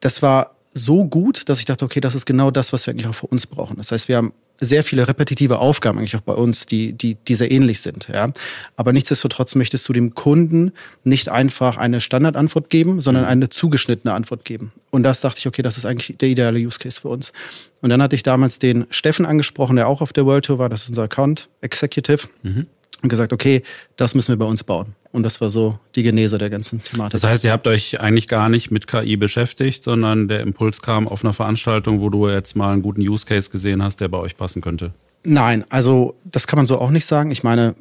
das 0.00 0.22
war 0.22 0.56
so 0.72 1.04
gut, 1.04 1.48
dass 1.48 1.58
ich 1.58 1.64
dachte, 1.64 1.84
okay, 1.84 2.00
das 2.00 2.14
ist 2.14 2.26
genau 2.26 2.50
das, 2.50 2.72
was 2.72 2.86
wir 2.86 2.92
eigentlich 2.92 3.08
auch 3.08 3.14
für 3.14 3.26
uns 3.26 3.46
brauchen. 3.46 3.76
Das 3.76 3.90
heißt, 3.90 4.08
wir 4.08 4.16
haben 4.16 4.32
sehr 4.60 4.84
viele 4.84 5.08
repetitive 5.08 5.58
Aufgaben 5.58 5.98
eigentlich 5.98 6.16
auch 6.16 6.20
bei 6.20 6.34
uns, 6.34 6.66
die, 6.66 6.92
die, 6.92 7.16
die 7.16 7.34
sehr 7.34 7.50
ähnlich 7.50 7.80
sind. 7.80 8.08
Ja. 8.12 8.30
Aber 8.76 8.92
nichtsdestotrotz 8.92 9.54
möchtest 9.54 9.88
du 9.88 9.92
dem 9.92 10.14
Kunden 10.14 10.72
nicht 11.02 11.28
einfach 11.28 11.76
eine 11.76 12.00
Standardantwort 12.00 12.70
geben, 12.70 13.00
sondern 13.00 13.24
eine 13.24 13.48
zugeschnittene 13.48 14.12
Antwort 14.14 14.44
geben. 14.44 14.72
Und 14.90 15.02
das 15.02 15.22
dachte 15.22 15.38
ich, 15.38 15.46
okay, 15.46 15.62
das 15.62 15.78
ist 15.78 15.86
eigentlich 15.86 16.18
der 16.18 16.28
ideale 16.28 16.58
Use 16.58 16.78
Case 16.78 17.00
für 17.00 17.08
uns. 17.08 17.32
Und 17.80 17.90
dann 17.90 18.02
hatte 18.02 18.14
ich 18.14 18.22
damals 18.22 18.58
den 18.58 18.86
Steffen 18.90 19.24
angesprochen, 19.26 19.76
der 19.76 19.88
auch 19.88 20.02
auf 20.02 20.12
der 20.12 20.26
World 20.26 20.44
Tour 20.44 20.58
war, 20.58 20.68
das 20.68 20.82
ist 20.82 20.90
unser 20.90 21.04
Account 21.04 21.48
Executive. 21.62 22.28
Mhm 22.42 22.66
und 23.02 23.08
gesagt, 23.08 23.32
okay, 23.32 23.62
das 23.96 24.14
müssen 24.14 24.32
wir 24.32 24.38
bei 24.38 24.44
uns 24.44 24.64
bauen. 24.64 24.94
Und 25.12 25.22
das 25.24 25.40
war 25.40 25.50
so 25.50 25.78
die 25.96 26.02
Genese 26.02 26.38
der 26.38 26.50
ganzen 26.50 26.82
Thematik. 26.82 27.12
Das 27.12 27.24
heißt, 27.24 27.44
ihr 27.44 27.52
habt 27.52 27.66
euch 27.66 28.00
eigentlich 28.00 28.28
gar 28.28 28.48
nicht 28.48 28.70
mit 28.70 28.86
KI 28.86 29.16
beschäftigt, 29.16 29.82
sondern 29.82 30.28
der 30.28 30.40
Impuls 30.40 30.82
kam 30.82 31.08
auf 31.08 31.24
einer 31.24 31.32
Veranstaltung, 31.32 32.00
wo 32.00 32.10
du 32.10 32.28
jetzt 32.28 32.56
mal 32.56 32.72
einen 32.72 32.82
guten 32.82 33.00
Use 33.00 33.26
Case 33.26 33.50
gesehen 33.50 33.82
hast, 33.82 34.00
der 34.00 34.08
bei 34.08 34.18
euch 34.18 34.36
passen 34.36 34.62
könnte. 34.62 34.92
Nein, 35.24 35.64
also 35.68 36.14
das 36.24 36.46
kann 36.46 36.58
man 36.58 36.66
so 36.66 36.78
auch 36.78 36.90
nicht 36.90 37.06
sagen. 37.06 37.30
Ich 37.30 37.42
meine, 37.42 37.74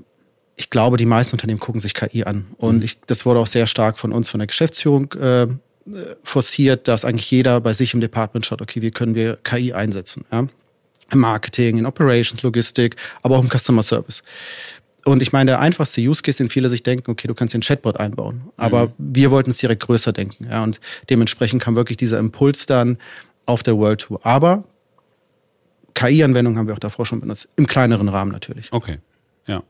ich 0.55 0.69
glaube, 0.69 0.97
die 0.97 1.05
meisten 1.05 1.35
Unternehmen 1.35 1.59
gucken 1.59 1.79
sich 1.79 1.93
KI 1.93 2.25
an. 2.25 2.47
Und 2.57 2.77
mhm. 2.77 2.83
ich, 2.83 2.99
das 3.07 3.25
wurde 3.25 3.39
auch 3.39 3.47
sehr 3.47 3.67
stark 3.67 3.97
von 3.97 4.11
uns, 4.11 4.29
von 4.29 4.39
der 4.39 4.47
Geschäftsführung 4.47 5.13
äh, 5.13 5.47
forciert, 6.23 6.87
dass 6.87 7.05
eigentlich 7.05 7.31
jeder 7.31 7.61
bei 7.61 7.73
sich 7.73 7.93
im 7.93 8.01
Department 8.01 8.45
schaut, 8.45 8.61
okay, 8.61 8.81
wie 8.81 8.91
können 8.91 9.15
wir 9.15 9.37
KI 9.37 9.73
einsetzen? 9.73 10.25
Ja? 10.31 10.47
Im 11.11 11.19
Marketing, 11.19 11.77
in 11.77 11.85
Operations, 11.85 12.43
Logistik, 12.43 12.95
aber 13.23 13.37
auch 13.37 13.43
im 13.43 13.49
Customer 13.49 13.81
Service. 13.83 14.21
Und 15.05 15.21
ich 15.21 15.31
meine, 15.31 15.51
der 15.51 15.59
einfachste 15.59 16.01
Use 16.01 16.21
Case, 16.21 16.37
den 16.37 16.49
viele 16.49 16.69
sich 16.69 16.83
denken, 16.83 17.11
okay, 17.11 17.27
du 17.27 17.33
kannst 17.33 17.53
den 17.53 17.61
Chatbot 17.61 17.97
einbauen. 17.97 18.41
Aber 18.57 18.87
mhm. 18.87 18.93
wir 18.97 19.31
wollten 19.31 19.49
es 19.51 19.57
direkt 19.57 19.83
größer 19.83 20.11
denken. 20.11 20.47
Ja, 20.49 20.63
und 20.63 20.79
dementsprechend 21.09 21.61
kam 21.61 21.75
wirklich 21.75 21.97
dieser 21.97 22.19
Impuls 22.19 22.65
dann 22.65 22.97
auf 23.45 23.63
der 23.63 23.77
World 23.77 24.01
Tour. 24.01 24.25
Aber 24.25 24.65
KI-Anwendungen 25.93 26.57
haben 26.57 26.67
wir 26.67 26.75
auch 26.75 26.79
davor 26.79 27.05
schon 27.05 27.19
benutzt. 27.19 27.49
Im 27.55 27.67
kleineren 27.67 28.09
Rahmen 28.09 28.31
natürlich. 28.31 28.71
Okay, 28.71 28.99
ja. 29.47 29.63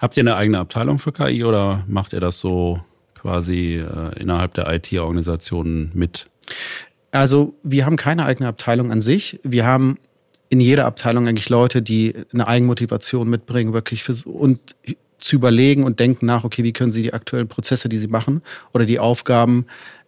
Habt 0.00 0.16
ihr 0.16 0.22
eine 0.22 0.36
eigene 0.36 0.58
Abteilung 0.58 0.98
für 0.98 1.12
KI 1.12 1.44
oder 1.44 1.84
macht 1.86 2.12
ihr 2.12 2.20
das 2.20 2.38
so 2.38 2.80
quasi 3.14 3.76
äh, 3.76 4.20
innerhalb 4.20 4.54
der 4.54 4.72
IT-Organisationen 4.72 5.90
mit? 5.94 6.28
Also 7.10 7.54
wir 7.62 7.86
haben 7.86 7.96
keine 7.96 8.26
eigene 8.26 8.48
Abteilung 8.48 8.90
an 8.90 9.00
sich. 9.00 9.40
Wir 9.42 9.64
haben 9.64 9.98
in 10.54 10.60
jeder 10.60 10.86
Abteilung 10.86 11.26
eigentlich 11.26 11.48
Leute, 11.48 11.82
die 11.82 12.14
eine 12.32 12.46
Eigenmotivation 12.46 13.28
mitbringen, 13.28 13.72
wirklich 13.72 14.04
für, 14.04 14.14
und 14.28 14.60
zu 15.18 15.34
überlegen 15.34 15.82
und 15.82 15.98
denken 15.98 16.26
nach, 16.26 16.44
okay, 16.44 16.62
wie 16.62 16.72
können 16.72 16.92
sie 16.92 17.02
die 17.02 17.12
aktuellen 17.12 17.48
Prozesse, 17.48 17.88
die 17.88 17.98
sie 17.98 18.06
machen 18.06 18.40
oder 18.72 18.84
die 18.84 19.00
Aufgaben 19.00 19.66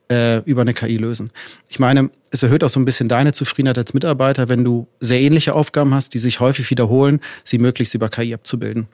äh, 0.09 0.39
über 0.45 0.61
eine 0.61 0.73
KI 0.73 0.99
lösen. 0.99 1.33
Ich 1.69 1.81
meine, 1.81 2.11
es 2.31 2.45
erhöht 2.45 2.63
auch 2.63 2.71
so 2.71 2.79
ein 2.79 2.85
bisschen 2.85 3.09
deine 3.09 3.33
Zufriedenheit 3.33 3.77
als 3.77 3.93
Mitarbeiter, 3.93 4.49
wenn 4.49 4.63
du 4.63 4.87
sehr 5.01 5.21
ähnliche 5.21 5.53
Aufgaben 5.53 5.93
hast, 5.93 6.15
die 6.15 6.21
sich 6.21 6.39
häufig 6.39 6.71
wiederholen, 6.71 7.21
sie 7.43 7.59
möglichst 7.59 7.95
über 7.95 8.09
KI 8.09 8.33
abzubilden. 8.33 8.87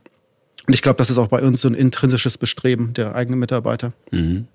Und 0.67 0.73
ich 0.73 0.81
glaube, 0.81 0.97
das 0.97 1.11
ist 1.11 1.19
auch 1.19 1.29
bei 1.29 1.43
uns 1.43 1.61
so 1.61 1.69
ein 1.69 1.75
intrinsisches 1.75 2.39
Bestreben 2.39 2.95
der 2.95 3.15
eigenen 3.15 3.41
Mitarbeiter. 3.41 3.93
Mhm. 4.11 4.47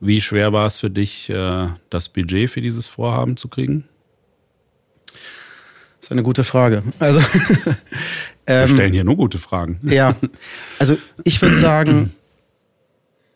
Wie 0.00 0.20
schwer 0.20 0.52
war 0.52 0.66
es 0.66 0.80
für 0.80 0.90
dich, 0.90 1.30
äh, 1.30 1.68
das 1.88 2.10
Budget 2.10 2.50
für 2.50 2.60
dieses 2.60 2.88
Vorhaben 2.88 3.38
zu 3.38 3.48
kriegen? 3.48 3.84
Das 6.02 6.08
ist 6.08 6.12
eine 6.12 6.24
gute 6.24 6.42
Frage. 6.42 6.82
Also, 6.98 7.20
ähm, 8.48 8.62
Wir 8.62 8.68
stellen 8.68 8.92
hier 8.92 9.04
nur 9.04 9.16
gute 9.16 9.38
Fragen. 9.38 9.78
Ja, 9.84 10.16
also 10.80 10.98
ich 11.22 11.40
würde 11.40 11.54
sagen, 11.54 12.12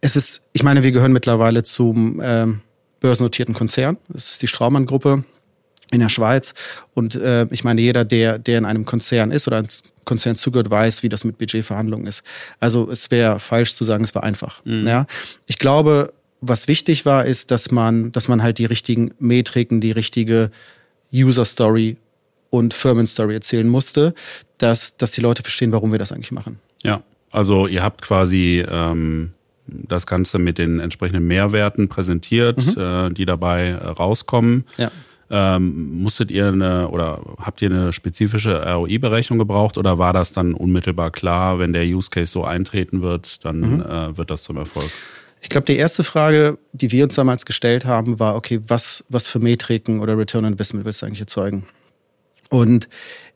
es 0.01 0.17
ist, 0.17 0.43
ich 0.53 0.65
meine, 0.65 0.83
wir 0.83 0.91
gehören 0.91 1.13
mittlerweile 1.13 1.63
zum 1.63 2.21
ähm, 2.21 2.63
börsennotierten 2.99 3.55
Konzern. 3.55 3.99
Es 4.13 4.31
ist 4.31 4.43
die 4.43 4.49
Straumann-Gruppe 4.49 5.23
in 5.93 6.01
der 6.01 6.09
Schweiz. 6.09 6.55
Und 6.93 7.15
äh, 7.15 7.47
ich 7.53 7.63
meine, 7.63 7.81
jeder, 7.81 8.05
der, 8.05 8.41
der 8.41 8.59
in 8.59 8.65
einem 8.65 8.85
Konzern 8.85 9.31
ist 9.31 9.47
oder 9.47 9.59
einem 9.59 9.69
Konzern 10.05 10.35
zugehört, 10.35 10.69
weiß, 10.69 11.05
wie 11.05 11.09
das 11.09 11.23
mit 11.23 11.39
Budgetverhandlungen 11.39 12.09
ist. 12.09 12.25
Also 12.59 12.91
es 12.91 13.13
wäre 13.13 13.39
falsch 13.39 13.75
zu 13.75 13.85
sagen, 13.85 14.03
es 14.03 14.13
war 14.17 14.25
einfach. 14.25 14.65
Mhm. 14.65 14.89
Ja? 14.89 15.07
Ich 15.47 15.59
glaube, 15.59 16.13
was 16.41 16.67
wichtig 16.67 17.07
war, 17.07 17.27
ist, 17.27 17.53
dass 17.53 17.71
man, 17.71 18.11
dass 18.11 18.27
man 18.27 18.43
halt 18.43 18.59
die 18.59 18.65
richtigen 18.65 19.13
Metriken, 19.21 19.81
die 19.81 19.93
richtige 19.93 20.51
User 21.13 21.45
Story 21.45 21.97
und 22.51 22.75
Firmenstory 22.75 23.35
erzählen 23.35 23.69
musste, 23.69 24.15
dass, 24.59 24.97
dass 24.97 25.13
die 25.13 25.21
Leute 25.21 25.43
verstehen, 25.43 25.73
warum 25.73 25.93
wir 25.93 25.99
das 25.99 26.13
eigentlich 26.13 26.33
machen. 26.33 26.59
Ja, 26.83 27.03
also 27.31 27.67
ihr 27.67 27.83
habt 27.83 28.03
quasi 28.03 28.65
ähm, 28.69 29.33
das 29.67 30.07
Ganze 30.07 30.39
mit 30.39 30.59
den 30.59 30.81
entsprechenden 30.81 31.27
Mehrwerten 31.27 31.89
präsentiert, 31.89 32.59
mhm. 32.65 32.81
äh, 32.81 33.09
die 33.11 33.27
dabei 33.27 33.71
äh, 33.71 33.87
rauskommen. 33.87 34.65
Ja. 34.77 34.91
Ähm, 35.29 36.03
musstet 36.03 36.31
ihr 36.31 36.47
eine 36.47 36.89
oder 36.89 37.21
habt 37.41 37.61
ihr 37.61 37.69
eine 37.69 37.93
spezifische 37.93 38.63
ROI-Berechnung 38.65 39.41
gebraucht 39.41 39.77
oder 39.77 39.99
war 39.99 40.13
das 40.13 40.33
dann 40.33 40.55
unmittelbar 40.55 41.11
klar, 41.11 41.59
wenn 41.59 41.73
der 41.73 41.83
Use 41.83 42.11
Case 42.11 42.31
so 42.31 42.45
eintreten 42.45 43.03
wird, 43.03 43.45
dann 43.45 43.59
mhm. 43.59 43.81
äh, 43.81 44.17
wird 44.17 44.31
das 44.31 44.45
zum 44.45 44.57
Erfolg? 44.57 44.89
Ich 45.43 45.49
glaube, 45.49 45.65
die 45.65 45.77
erste 45.77 46.05
Frage, 46.05 46.59
die 46.73 46.93
wir 46.93 47.05
uns 47.05 47.17
damals 47.17 47.45
gestellt 47.45 47.85
haben, 47.85 48.21
war, 48.21 48.37
okay, 48.37 48.61
was, 48.69 49.05
was 49.09 49.27
für 49.27 49.41
Metriken 49.41 50.01
oder 50.01 50.17
Return 50.17 50.45
on 50.45 50.53
Investment 50.53 50.85
willst 50.85 51.03
du 51.03 51.07
eigentlich 51.07 51.21
erzeugen? 51.21 51.65
Und 52.51 52.89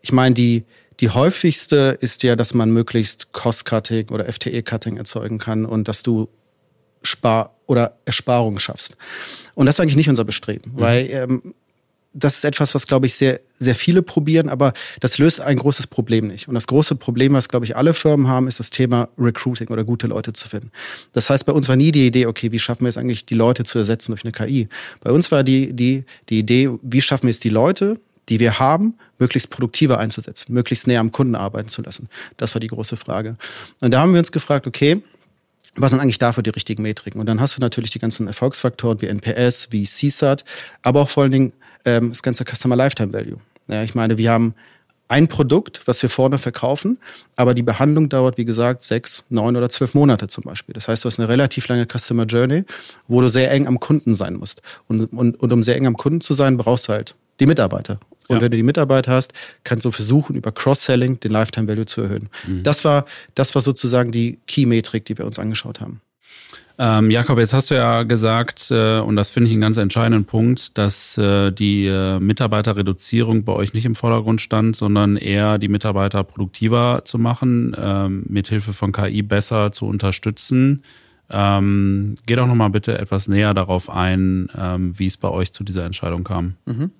ich 0.03 0.13
meine, 0.13 0.35
die, 0.35 0.65
die 1.01 1.11
häufigste 1.11 1.97
ist 2.01 2.23
ja, 2.23 2.37
dass 2.37 2.55
man 2.55 2.71
möglichst 2.71 3.33
Cost-Cutting 3.33 4.09
oder 4.11 4.31
FTE-Cutting 4.31 4.97
erzeugen 4.97 5.39
kann 5.39 5.65
und 5.65 5.89
dass 5.89 6.03
du 6.03 6.29
Spar 7.03 7.57
oder 7.67 7.97
Ersparungen 8.05 8.61
schaffst. 8.61 8.97
Und 9.55 9.67
das 9.67 9.79
war 9.79 9.85
eigentlich 9.85 9.97
nicht 9.97 10.11
unser 10.11 10.25
Bestreben, 10.25 10.73
mhm. 10.75 10.81
weil 10.81 11.09
ähm, 11.11 11.55
das 12.13 12.39
ist 12.39 12.45
etwas, 12.45 12.75
was, 12.75 12.87
glaube 12.87 13.07
ich, 13.07 13.15
sehr, 13.15 13.41
sehr 13.55 13.75
viele 13.75 14.03
probieren, 14.03 14.49
aber 14.49 14.73
das 14.99 15.19
löst 15.19 15.41
ein 15.41 15.59
großes 15.59 15.87
Problem 15.87 16.27
nicht. 16.27 16.49
Und 16.49 16.55
das 16.55 16.67
große 16.67 16.97
Problem, 16.97 17.35
was, 17.35 17.49
glaube 17.49 17.65
ich, 17.65 17.77
alle 17.77 17.95
Firmen 17.95 18.27
haben, 18.27 18.49
ist 18.49 18.59
das 18.59 18.71
Thema 18.71 19.09
Recruiting 19.17 19.69
oder 19.69 19.85
gute 19.85 20.09
Leute 20.09 20.33
zu 20.33 20.49
finden. 20.49 20.73
Das 21.13 21.31
heißt, 21.31 21.47
bei 21.47 21.53
uns 21.53 21.69
war 21.69 21.77
nie 21.77 21.93
die 21.93 22.07
Idee, 22.07 22.27
okay, 22.27 22.51
wie 22.51 22.59
schaffen 22.59 22.83
wir 22.83 22.89
es 22.89 22.99
eigentlich, 22.99 23.27
die 23.27 23.37
Leute 23.37 23.63
zu 23.63 23.79
ersetzen 23.79 24.11
durch 24.13 24.25
eine 24.25 24.33
KI? 24.33 24.69
Bei 25.01 25.13
uns 25.13 25.31
war 25.31 25.45
die, 25.45 25.73
die, 25.73 26.05
die 26.29 26.41
Idee, 26.41 26.71
wie 26.83 27.01
schaffen 27.01 27.27
wir 27.27 27.31
es, 27.31 27.41
die 27.41 27.49
Leute, 27.49 28.01
die 28.31 28.41
wir 28.41 28.59
haben, 28.59 28.95
möglichst 29.19 29.51
produktiver 29.51 29.99
einzusetzen, 29.99 30.53
möglichst 30.55 30.87
näher 30.87 31.01
am 31.01 31.13
Kunden 31.13 31.35
arbeiten 31.35 31.69
zu 31.69 31.83
lassen. 31.83 32.09
Das 32.37 32.55
war 32.55 32.61
die 32.61 32.69
große 32.69 32.97
Frage. 32.97 33.37
Und 33.81 33.91
da 33.91 34.01
haben 34.01 34.13
wir 34.13 34.21
uns 34.21 34.33
gefragt, 34.33 34.67
okay, 34.67 35.03
was 35.77 35.91
sind 35.91 36.01
eigentlich 36.01 36.19
dafür 36.19 36.43
die 36.43 36.51
richtigen 36.51 36.83
Metriken? 36.83 37.21
Und 37.21 37.27
dann 37.27 37.41
hast 37.41 37.57
du 37.57 37.61
natürlich 37.61 37.91
die 37.91 37.99
ganzen 37.99 38.27
Erfolgsfaktoren 38.27 39.01
wie 39.03 39.07
NPS, 39.07 39.69
wie 39.71 39.85
CSAT, 39.85 40.45
aber 40.83 41.03
auch 41.03 41.09
vor 41.09 41.25
allen 41.25 41.33
Dingen 41.33 41.53
ähm, 41.85 42.09
das 42.11 42.23
ganze 42.23 42.45
Customer 42.45 42.77
Lifetime 42.77 43.13
Value. 43.13 43.37
Ja, 43.69 43.83
ich 43.83 43.95
meine, 43.95 44.19
wir 44.19 44.31
haben 44.31 44.55
ein 45.11 45.27
Produkt, 45.27 45.81
was 45.87 46.01
wir 46.03 46.09
vorne 46.09 46.39
verkaufen, 46.39 46.99
aber 47.35 47.53
die 47.53 47.63
Behandlung 47.63 48.09
dauert, 48.09 48.39
wie 48.39 48.45
gesagt, 48.45 48.83
sechs, 48.83 49.25
neun 49.29 49.57
oder 49.57 49.69
zwölf 49.69 49.95
Monate 49.95 50.29
zum 50.29 50.45
Beispiel. 50.45 50.73
Das 50.73 50.87
heißt, 50.87 51.05
du 51.05 51.09
hast 51.09 51.19
eine 51.19 51.29
relativ 51.29 51.67
lange 51.67 51.87
Customer 51.87 52.27
Journey, 52.27 52.65
wo 53.09 53.21
du 53.21 53.29
sehr 53.29 53.51
eng 53.51 53.67
am 53.67 53.81
Kunden 53.81 54.15
sein 54.15 54.35
musst. 54.35 54.63
Und, 54.87 55.13
und, 55.13 55.41
und 55.41 55.53
um 55.53 55.63
sehr 55.65 55.77
eng 55.77 55.87
am 55.87 55.97
Kunden 55.97 56.21
zu 56.21 56.33
sein, 56.33 56.57
brauchst 56.57 56.89
du 56.89 56.93
halt 56.93 57.17
die 57.41 57.47
Mitarbeiter. 57.47 57.99
Und 58.31 58.37
ja. 58.37 58.43
wenn 58.43 58.53
du 58.53 58.57
die 58.57 58.63
Mitarbeiter 58.63 59.13
hast, 59.13 59.33
kannst 59.65 59.85
du 59.85 59.91
versuchen, 59.91 60.37
über 60.37 60.53
Cross-Selling 60.53 61.19
den 61.19 61.33
Lifetime 61.33 61.67
Value 61.67 61.87
zu 61.87 62.03
erhöhen. 62.03 62.29
Mhm. 62.47 62.63
Das 62.63 62.85
war, 62.85 63.05
das 63.35 63.53
war 63.57 63.61
sozusagen 63.61 64.13
die 64.13 64.39
Key-Metrik, 64.47 65.05
die 65.05 65.19
wir 65.19 65.27
uns 65.27 65.41
angeschaut 65.41 65.81
haben. 65.81 66.01
Ähm, 66.79 67.11
Jakob, 67.11 67.39
jetzt 67.39 67.53
hast 67.53 67.71
du 67.73 67.75
ja 67.75 68.05
gesagt, 68.05 68.71
äh, 68.71 69.01
und 69.01 69.17
das 69.17 69.31
finde 69.31 69.49
ich 69.49 69.53
einen 69.53 69.63
ganz 69.63 69.77
entscheidenden 69.79 70.27
Punkt, 70.27 70.79
dass 70.79 71.19
äh, 71.19 71.51
die 71.51 71.87
äh, 71.87 72.21
Mitarbeiterreduzierung 72.21 73.45
bei 73.45 73.53
euch 73.53 73.75
nicht 73.75 73.85
im 73.85 73.97
Vordergrund 73.97 74.41
stand, 74.41 74.77
sondern 74.77 75.17
eher 75.17 75.59
die 75.59 75.69
Mitarbeiter 75.69 76.23
produktiver 76.23 77.03
zu 77.05 77.19
machen, 77.19 77.77
ähm, 77.77 78.23
mithilfe 78.29 78.73
von 78.73 78.93
KI 78.93 79.23
besser 79.23 79.73
zu 79.73 79.87
unterstützen. 79.87 80.85
Ähm, 81.29 82.15
geh 82.27 82.37
doch 82.37 82.47
nochmal 82.47 82.71
bitte 82.71 82.97
etwas 82.97 83.29
näher 83.29 83.55
darauf 83.55 83.91
ein, 83.91 84.49
ähm, 84.57 84.99
wie 84.99 85.07
es 85.07 85.17
bei 85.17 85.29
euch 85.29 85.53
zu 85.53 85.65
dieser 85.65 85.85
Entscheidung 85.85 86.25
kam. 86.25 86.55
Mhm. 86.65 86.93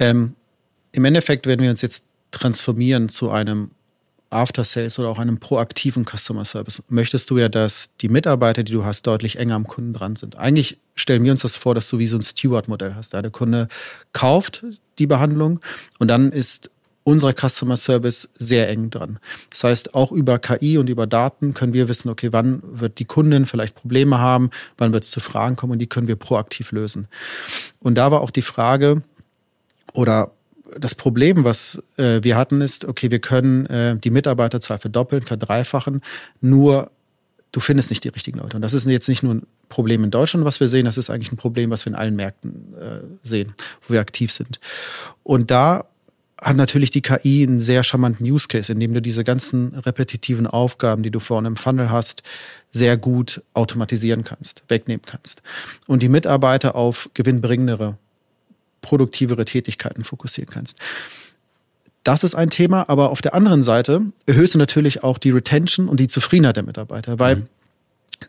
Ähm, 0.00 0.34
Im 0.92 1.04
Endeffekt 1.04 1.46
werden 1.46 1.60
wir 1.62 1.70
uns 1.70 1.82
jetzt 1.82 2.06
transformieren 2.32 3.08
zu 3.08 3.30
einem 3.30 3.70
After 4.30 4.62
Sales 4.62 4.98
oder 4.98 5.08
auch 5.08 5.18
einem 5.18 5.38
proaktiven 5.38 6.04
Customer 6.04 6.44
Service, 6.44 6.82
möchtest 6.88 7.30
du 7.30 7.38
ja, 7.38 7.48
dass 7.48 7.90
die 8.00 8.08
Mitarbeiter, 8.08 8.62
die 8.62 8.72
du 8.72 8.84
hast, 8.84 9.06
deutlich 9.06 9.38
enger 9.38 9.56
am 9.56 9.66
Kunden 9.66 9.92
dran 9.92 10.14
sind. 10.14 10.36
Eigentlich 10.36 10.78
stellen 10.94 11.24
wir 11.24 11.32
uns 11.32 11.42
das 11.42 11.56
vor, 11.56 11.74
dass 11.74 11.88
du 11.90 11.98
wie 11.98 12.06
so 12.06 12.16
ein 12.16 12.22
Steward-Modell 12.22 12.94
hast. 12.94 13.12
Der 13.12 13.28
Kunde 13.30 13.66
kauft 14.12 14.64
die 14.98 15.08
Behandlung 15.08 15.60
und 15.98 16.08
dann 16.08 16.30
ist 16.30 16.70
unser 17.02 17.32
Customer 17.32 17.76
Service 17.76 18.28
sehr 18.34 18.68
eng 18.68 18.90
dran. 18.90 19.18
Das 19.50 19.64
heißt, 19.64 19.94
auch 19.94 20.12
über 20.12 20.38
KI 20.38 20.78
und 20.78 20.88
über 20.88 21.06
Daten 21.08 21.54
können 21.54 21.72
wir 21.72 21.88
wissen, 21.88 22.08
okay, 22.08 22.28
wann 22.32 22.62
wird 22.62 22.98
die 23.00 23.06
Kundin 23.06 23.46
vielleicht 23.46 23.74
Probleme 23.74 24.18
haben, 24.18 24.50
wann 24.78 24.92
wird 24.92 25.04
es 25.04 25.10
zu 25.10 25.18
Fragen 25.18 25.56
kommen 25.56 25.72
und 25.72 25.78
die 25.80 25.88
können 25.88 26.06
wir 26.06 26.16
proaktiv 26.16 26.70
lösen. 26.70 27.08
Und 27.80 27.96
da 27.96 28.12
war 28.12 28.20
auch 28.20 28.30
die 28.30 28.42
Frage, 28.42 29.02
oder 29.92 30.32
das 30.78 30.94
Problem, 30.94 31.44
was 31.44 31.82
äh, 31.96 32.22
wir 32.22 32.36
hatten, 32.36 32.60
ist, 32.60 32.84
okay, 32.84 33.10
wir 33.10 33.18
können 33.18 33.66
äh, 33.66 33.96
die 33.96 34.10
Mitarbeiter 34.10 34.60
zwar 34.60 34.78
verdoppeln, 34.78 35.22
verdreifachen, 35.22 36.00
nur 36.40 36.90
du 37.52 37.60
findest 37.60 37.90
nicht 37.90 38.04
die 38.04 38.08
richtigen 38.08 38.38
Leute. 38.38 38.56
Und 38.56 38.62
das 38.62 38.74
ist 38.74 38.86
jetzt 38.86 39.08
nicht 39.08 39.22
nur 39.22 39.34
ein 39.34 39.46
Problem 39.68 40.04
in 40.04 40.10
Deutschland, 40.10 40.44
was 40.44 40.60
wir 40.60 40.68
sehen, 40.68 40.84
das 40.84 40.98
ist 40.98 41.10
eigentlich 41.10 41.32
ein 41.32 41.36
Problem, 41.36 41.70
was 41.70 41.84
wir 41.84 41.92
in 41.92 41.98
allen 41.98 42.16
Märkten 42.16 42.74
äh, 42.80 43.00
sehen, 43.22 43.54
wo 43.86 43.94
wir 43.94 44.00
aktiv 44.00 44.32
sind. 44.32 44.60
Und 45.22 45.50
da 45.50 45.86
hat 46.40 46.56
natürlich 46.56 46.90
die 46.90 47.02
KI 47.02 47.46
einen 47.46 47.60
sehr 47.60 47.82
charmanten 47.82 48.26
Use 48.26 48.48
Case, 48.48 48.72
in 48.72 48.80
dem 48.80 48.94
du 48.94 49.02
diese 49.02 49.24
ganzen 49.24 49.74
repetitiven 49.74 50.46
Aufgaben, 50.46 51.02
die 51.02 51.10
du 51.10 51.20
vorne 51.20 51.48
im 51.48 51.56
Funnel 51.56 51.90
hast, 51.90 52.22
sehr 52.70 52.96
gut 52.96 53.42
automatisieren 53.52 54.24
kannst, 54.24 54.62
wegnehmen 54.68 55.02
kannst. 55.04 55.42
Und 55.86 56.02
die 56.02 56.08
Mitarbeiter 56.08 56.76
auf 56.76 57.10
gewinnbringendere 57.14 57.98
produktivere 58.80 59.44
Tätigkeiten 59.44 60.04
fokussieren 60.04 60.52
kannst. 60.52 60.78
Das 62.02 62.24
ist 62.24 62.34
ein 62.34 62.50
Thema, 62.50 62.88
aber 62.88 63.10
auf 63.10 63.20
der 63.20 63.34
anderen 63.34 63.62
Seite 63.62 64.02
erhöhst 64.26 64.54
du 64.54 64.58
natürlich 64.58 65.02
auch 65.02 65.18
die 65.18 65.30
Retention 65.30 65.88
und 65.88 66.00
die 66.00 66.08
Zufriedenheit 66.08 66.56
der 66.56 66.62
Mitarbeiter, 66.62 67.18
weil 67.18 67.36
mhm. 67.36 67.46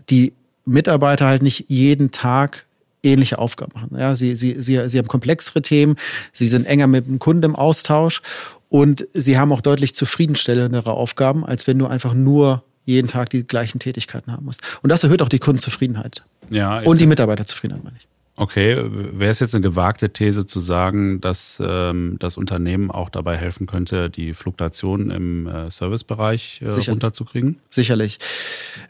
die 0.10 0.34
Mitarbeiter 0.66 1.26
halt 1.26 1.42
nicht 1.42 1.70
jeden 1.70 2.12
Tag 2.12 2.66
ähnliche 3.04 3.40
Aufgaben 3.40 3.72
machen. 3.74 3.98
Ja, 3.98 4.16
sie, 4.16 4.36
sie, 4.36 4.60
sie, 4.60 4.88
sie 4.88 4.98
haben 4.98 5.08
komplexere 5.08 5.62
Themen, 5.62 5.96
sie 6.34 6.48
sind 6.48 6.66
enger 6.66 6.88
mit 6.88 7.08
dem 7.08 7.20
Kunden 7.20 7.44
im 7.44 7.56
Austausch 7.56 8.22
und 8.70 9.08
sie 9.12 9.38
haben 9.38 9.52
auch 9.52 9.62
deutlich 9.62 9.96
zufriedenstellendere 9.96 10.94
Aufgaben, 10.94 11.46
als 11.46 11.66
wenn 11.66 11.80
du 11.80 11.88
einfach 11.88 12.14
nur 12.14 12.64
jeden 12.84 13.08
Tag 13.08 13.30
die 13.30 13.46
gleichen 13.46 13.80
Tätigkeiten 13.80 14.32
haben 14.32 14.46
musst. 14.46 14.62
Und 14.82 14.90
das 14.90 15.04
erhöht 15.04 15.22
auch 15.22 15.30
die 15.30 15.40
Kundenzufriedenheit. 15.40 16.24
Ja, 16.50 16.80
und 16.82 17.00
die 17.00 17.08
Mitarbeiterzufriedenheit, 17.08 17.84
meine 17.84 17.98
ich. 17.98 18.08
Okay, 18.42 18.76
wäre 18.90 19.30
es 19.30 19.40
jetzt 19.40 19.54
eine 19.54 19.62
gewagte 19.62 20.10
These 20.10 20.48
zu 20.48 20.62
sagen, 20.62 21.22
dass 21.22 21.62
ähm, 21.64 22.16
das 22.18 22.38
Unternehmen 22.38 22.90
auch 22.90 23.12
dabei 23.12 23.38
helfen 23.38 23.68
könnte, 23.68 24.10
die 24.10 24.34
Fluktuation 24.34 25.12
im 25.12 25.46
äh, 25.46 25.70
Servicebereich 25.70 26.60
äh, 26.64 26.66
Sicherlich. 26.66 26.90
runterzukriegen? 26.90 27.60
Sicherlich. 27.70 28.18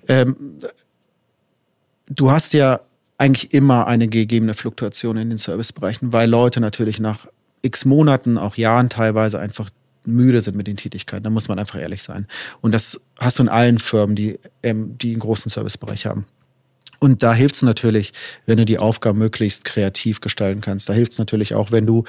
Ähm, 0.07 0.37
du 2.07 2.31
hast 2.31 2.53
ja 2.53 2.79
eigentlich 3.17 3.53
immer 3.53 3.87
eine 3.87 4.07
gegebene 4.07 4.53
Fluktuation 4.53 5.17
in 5.17 5.27
den 5.27 5.37
Servicebereichen, 5.37 6.13
weil 6.13 6.29
Leute 6.29 6.61
natürlich 6.61 7.01
nach 7.01 7.27
x 7.61 7.83
Monaten, 7.83 8.37
auch 8.37 8.55
Jahren 8.55 8.87
teilweise 8.87 9.37
einfach 9.37 9.69
müde 10.05 10.41
sind 10.41 10.55
mit 10.55 10.67
den 10.67 10.77
Tätigkeiten. 10.77 11.23
Da 11.23 11.29
muss 11.29 11.49
man 11.49 11.59
einfach 11.59 11.77
ehrlich 11.77 12.03
sein. 12.03 12.25
Und 12.61 12.71
das 12.71 13.01
hast 13.19 13.39
du 13.39 13.43
in 13.43 13.49
allen 13.49 13.79
Firmen, 13.79 14.15
die, 14.15 14.39
ähm, 14.63 14.97
die 14.97 15.11
einen 15.11 15.19
großen 15.19 15.49
Servicebereich 15.49 16.05
haben. 16.05 16.25
Und 17.03 17.23
da 17.23 17.33
hilft 17.33 17.55
es 17.55 17.61
natürlich, 17.63 18.13
wenn 18.45 18.57
du 18.57 18.65
die 18.65 18.77
Aufgaben 18.77 19.17
möglichst 19.17 19.65
kreativ 19.65 20.21
gestalten 20.21 20.61
kannst. 20.61 20.87
Da 20.87 20.93
hilft 20.93 21.13
es 21.13 21.17
natürlich 21.17 21.55
auch, 21.55 21.71
wenn 21.71 21.87
du 21.87 22.03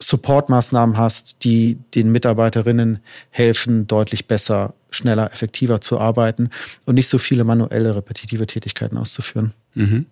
Supportmaßnahmen 0.00 0.98
hast, 0.98 1.44
die 1.44 1.78
den 1.94 2.10
Mitarbeiterinnen 2.10 2.98
helfen, 3.30 3.86
deutlich 3.86 4.26
besser, 4.26 4.74
schneller, 4.90 5.32
effektiver 5.32 5.80
zu 5.80 6.00
arbeiten 6.00 6.50
und 6.86 6.96
nicht 6.96 7.06
so 7.06 7.18
viele 7.18 7.44
manuelle, 7.44 7.94
repetitive 7.94 8.48
Tätigkeiten 8.48 8.98
auszuführen. 8.98 9.54
Mhm. 9.74 10.06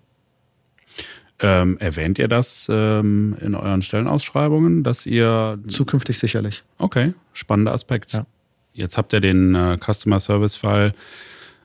Ähm, 1.41 1.77
erwähnt 1.79 2.21
ihr 2.21 2.29
das 2.29 2.69
ähm, 2.71 3.37
in 3.41 3.57
euren 3.57 3.83
Stellenausschreibungen, 3.83 4.85
dass 4.85 5.07
ihr. 5.07 5.59
Zukünftig 5.67 6.19
sicherlich. 6.19 6.63
Okay, 6.79 7.15
spannender 7.33 7.73
Aspekt. 7.73 8.13
Ja. 8.13 8.27
Jetzt 8.75 8.97
habt 8.97 9.13
ihr 9.13 9.21
den 9.21 9.57
äh, 9.57 9.77
Customer 9.83 10.21
Service 10.21 10.55
Fall 10.55 10.95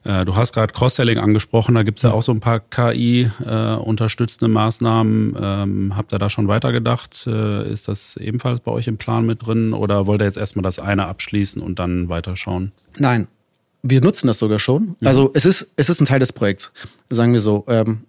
du 0.06 0.36
hast 0.36 0.54
gerade 0.54 0.72
Cross-Selling 0.72 1.18
angesprochen, 1.18 1.74
da 1.74 1.82
gibt 1.84 1.98
es 1.98 2.04
ja 2.04 2.12
auch 2.12 2.22
so 2.22 2.32
ein 2.32 2.40
paar 2.40 2.60
KI-unterstützende 2.60 4.46
äh, 4.46 4.54
Maßnahmen. 4.54 5.36
Ähm, 5.40 5.98
habt 5.98 6.14
ihr 6.14 6.20
da 6.20 6.30
schon 6.30 6.48
weitergedacht? 6.48 7.26
Äh, 7.26 7.72
ist 7.72 7.88
das 7.88 8.16
ebenfalls 8.18 8.60
bei 8.60 8.72
euch 8.72 8.88
im 8.88 8.98
Plan 8.98 9.26
mit 9.26 9.46
drin 9.46 9.74
oder 9.74 10.06
wollt 10.06 10.22
ihr 10.22 10.26
jetzt 10.26 10.38
erstmal 10.38 10.62
das 10.62 10.78
eine 10.78 11.08
abschließen 11.08 11.62
und 11.62 11.80
dann 11.80 12.08
weiterschauen? 12.08 12.72
Nein, 12.98 13.28
wir 13.82 14.02
nutzen 14.02 14.28
das 14.28 14.40
sogar 14.40 14.60
schon. 14.60 14.96
Mhm. 15.00 15.08
Also 15.08 15.32
es 15.34 15.46
ist, 15.46 15.72
es 15.76 15.90
ist 15.90 16.02
ein 16.02 16.06
Teil 16.06 16.20
des 16.20 16.34
Projekts, 16.34 16.72
sagen 17.10 17.34
wir 17.34 17.42
so. 17.42 17.66
Ähm, 17.68 18.02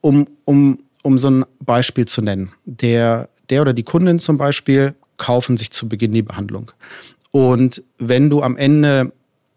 um, 0.00 0.26
um, 0.44 0.80
um 1.02 1.18
so 1.18 1.30
ein 1.30 1.44
Beispiel 1.60 2.04
zu 2.04 2.20
nennen. 2.20 2.52
Der, 2.66 3.30
der 3.48 3.62
oder 3.62 3.72
die 3.72 3.84
Kundin 3.84 4.18
zum 4.18 4.36
Beispiel 4.36 4.94
kaufen 5.16 5.56
sich 5.56 5.70
zu 5.70 5.88
Beginn 5.88 6.12
die 6.12 6.22
Behandlung. 6.22 6.72
Und 7.30 7.82
wenn 7.98 8.28
du 8.28 8.42
am 8.42 8.56
Ende 8.56 9.12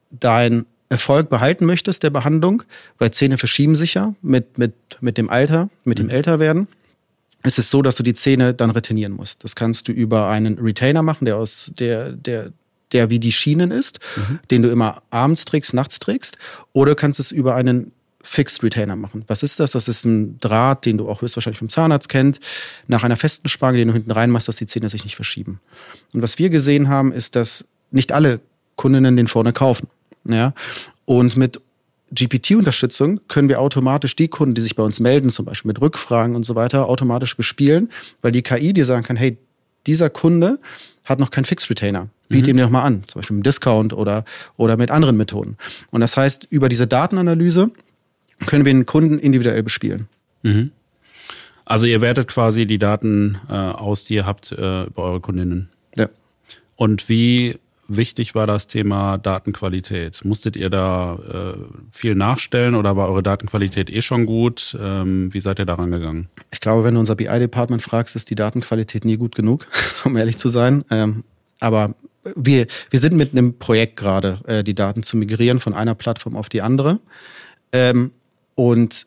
dein 0.09 0.65
Erfolg 0.89 1.29
behalten 1.29 1.65
möchtest 1.65 2.03
der 2.03 2.09
Behandlung, 2.09 2.63
weil 2.97 3.11
Zähne 3.11 3.37
verschieben 3.37 3.75
sich 3.75 3.95
ja 3.95 4.13
mit, 4.21 4.57
mit, 4.57 4.73
mit 5.01 5.17
dem 5.17 5.29
Alter, 5.29 5.69
mit 5.83 5.99
dem 5.99 6.07
mhm. 6.07 6.13
Älterwerden, 6.13 6.67
ist 7.43 7.59
es 7.59 7.69
so, 7.69 7.81
dass 7.81 7.97
du 7.97 8.03
die 8.03 8.13
Zähne 8.13 8.53
dann 8.53 8.69
retenieren 8.69 9.13
musst. 9.13 9.43
Das 9.43 9.55
kannst 9.55 9.87
du 9.87 9.91
über 9.91 10.29
einen 10.29 10.57
Retainer 10.57 11.01
machen, 11.01 11.25
der 11.25 11.37
aus 11.37 11.71
der, 11.77 12.11
der, 12.13 12.51
der 12.93 13.09
wie 13.09 13.19
die 13.19 13.31
Schienen 13.31 13.71
ist, 13.71 13.99
mhm. 14.15 14.39
den 14.49 14.61
du 14.63 14.69
immer 14.69 15.01
abends 15.09 15.45
trägst, 15.45 15.73
nachts 15.73 15.99
trägst, 15.99 16.37
oder 16.73 16.95
kannst 16.95 17.19
es 17.19 17.31
über 17.31 17.55
einen 17.55 17.91
Fixed 18.23 18.61
Retainer 18.61 18.97
machen. 18.97 19.23
Was 19.27 19.41
ist 19.41 19.59
das? 19.59 19.71
Das 19.71 19.87
ist 19.87 20.03
ein 20.03 20.37
Draht, 20.39 20.85
den 20.85 20.97
du 20.97 21.09
auch 21.09 21.21
höchstwahrscheinlich 21.21 21.59
vom 21.59 21.69
Zahnarzt 21.69 22.09
kennt, 22.09 22.39
nach 22.87 23.03
einer 23.03 23.15
festen 23.15 23.47
Spange, 23.47 23.77
den 23.77 23.87
du 23.87 23.93
hinten 23.93 24.11
reinmachst, 24.11 24.49
dass 24.49 24.57
die 24.57 24.65
Zähne 24.65 24.89
sich 24.89 25.05
nicht 25.05 25.15
verschieben. 25.15 25.61
Und 26.13 26.21
was 26.21 26.37
wir 26.37 26.49
gesehen 26.49 26.89
haben, 26.89 27.13
ist, 27.13 27.35
dass 27.35 27.65
nicht 27.91 28.11
alle 28.11 28.41
Kundinnen 28.75 29.15
den 29.15 29.27
vorne 29.27 29.53
kaufen. 29.53 29.87
Ja? 30.33 30.53
Und 31.05 31.37
mit 31.37 31.61
GPT-Unterstützung 32.11 33.19
können 33.27 33.49
wir 33.49 33.59
automatisch 33.59 34.15
die 34.15 34.27
Kunden, 34.27 34.55
die 34.55 34.61
sich 34.61 34.75
bei 34.75 34.83
uns 34.83 34.99
melden, 34.99 35.29
zum 35.29 35.45
Beispiel 35.45 35.69
mit 35.69 35.81
Rückfragen 35.81 36.35
und 36.35 36.43
so 36.43 36.55
weiter, 36.55 36.87
automatisch 36.87 37.35
bespielen, 37.35 37.89
weil 38.21 38.31
die 38.31 38.41
KI 38.41 38.73
dir 38.73 38.85
sagen 38.85 39.03
kann, 39.03 39.17
hey, 39.17 39.37
dieser 39.87 40.09
Kunde 40.09 40.59
hat 41.05 41.19
noch 41.19 41.31
keinen 41.31 41.45
Fixed 41.45 41.69
Retainer. 41.69 42.09
Biet 42.29 42.45
mhm. 42.45 42.51
ihm 42.51 42.57
den 42.57 42.65
nochmal 42.65 42.85
an, 42.85 43.03
zum 43.07 43.19
Beispiel 43.19 43.37
mit 43.37 43.45
Discount 43.45 43.93
oder, 43.93 44.25
oder 44.57 44.77
mit 44.77 44.91
anderen 44.91 45.17
Methoden. 45.17 45.57
Und 45.91 46.01
das 46.01 46.17
heißt, 46.17 46.47
über 46.49 46.69
diese 46.69 46.87
Datenanalyse 46.87 47.71
können 48.45 48.65
wir 48.65 48.73
den 48.73 48.85
Kunden 48.85 49.19
individuell 49.19 49.63
bespielen. 49.63 50.07
Mhm. 50.43 50.71
Also 51.65 51.85
ihr 51.85 51.99
wertet 51.99 52.29
quasi 52.29 52.65
die 52.65 52.77
Daten 52.77 53.39
äh, 53.49 53.53
aus, 53.53 54.05
die 54.05 54.15
ihr 54.15 54.25
habt 54.25 54.51
äh, 54.51 54.83
über 54.83 55.03
eure 55.03 55.19
Kundinnen. 55.19 55.69
Ja. 55.95 56.07
Und 56.75 57.09
wie 57.09 57.57
wichtig 57.87 58.35
war 58.35 58.47
das 58.47 58.67
Thema 58.67 59.17
Datenqualität? 59.17 60.23
Musstet 60.23 60.55
ihr 60.55 60.69
da 60.69 61.15
äh, 61.15 61.57
viel 61.91 62.15
nachstellen 62.15 62.75
oder 62.75 62.95
war 62.95 63.09
eure 63.09 63.23
Datenqualität 63.23 63.89
eh 63.89 64.01
schon 64.01 64.25
gut? 64.25 64.77
Ähm, 64.79 65.33
wie 65.33 65.39
seid 65.39 65.59
ihr 65.59 65.65
daran 65.65 65.91
gegangen? 65.91 66.29
Ich 66.51 66.59
glaube, 66.59 66.83
wenn 66.83 66.93
du 66.93 66.99
unser 66.99 67.15
BI-Department 67.15 67.81
fragst, 67.81 68.15
ist 68.15 68.29
die 68.29 68.35
Datenqualität 68.35 69.05
nie 69.05 69.17
gut 69.17 69.35
genug, 69.35 69.67
um 70.05 70.17
ehrlich 70.17 70.37
zu 70.37 70.49
sein. 70.49 70.83
Ähm, 70.91 71.23
aber 71.59 71.95
wir, 72.35 72.67
wir 72.89 72.99
sind 72.99 73.15
mit 73.15 73.31
einem 73.31 73.57
Projekt 73.57 73.95
gerade, 73.95 74.39
äh, 74.47 74.63
die 74.63 74.75
Daten 74.75 75.03
zu 75.03 75.17
migrieren 75.17 75.59
von 75.59 75.73
einer 75.73 75.95
Plattform 75.95 76.35
auf 76.35 76.49
die 76.49 76.61
andere. 76.61 76.99
Ähm, 77.71 78.11
und 78.55 79.05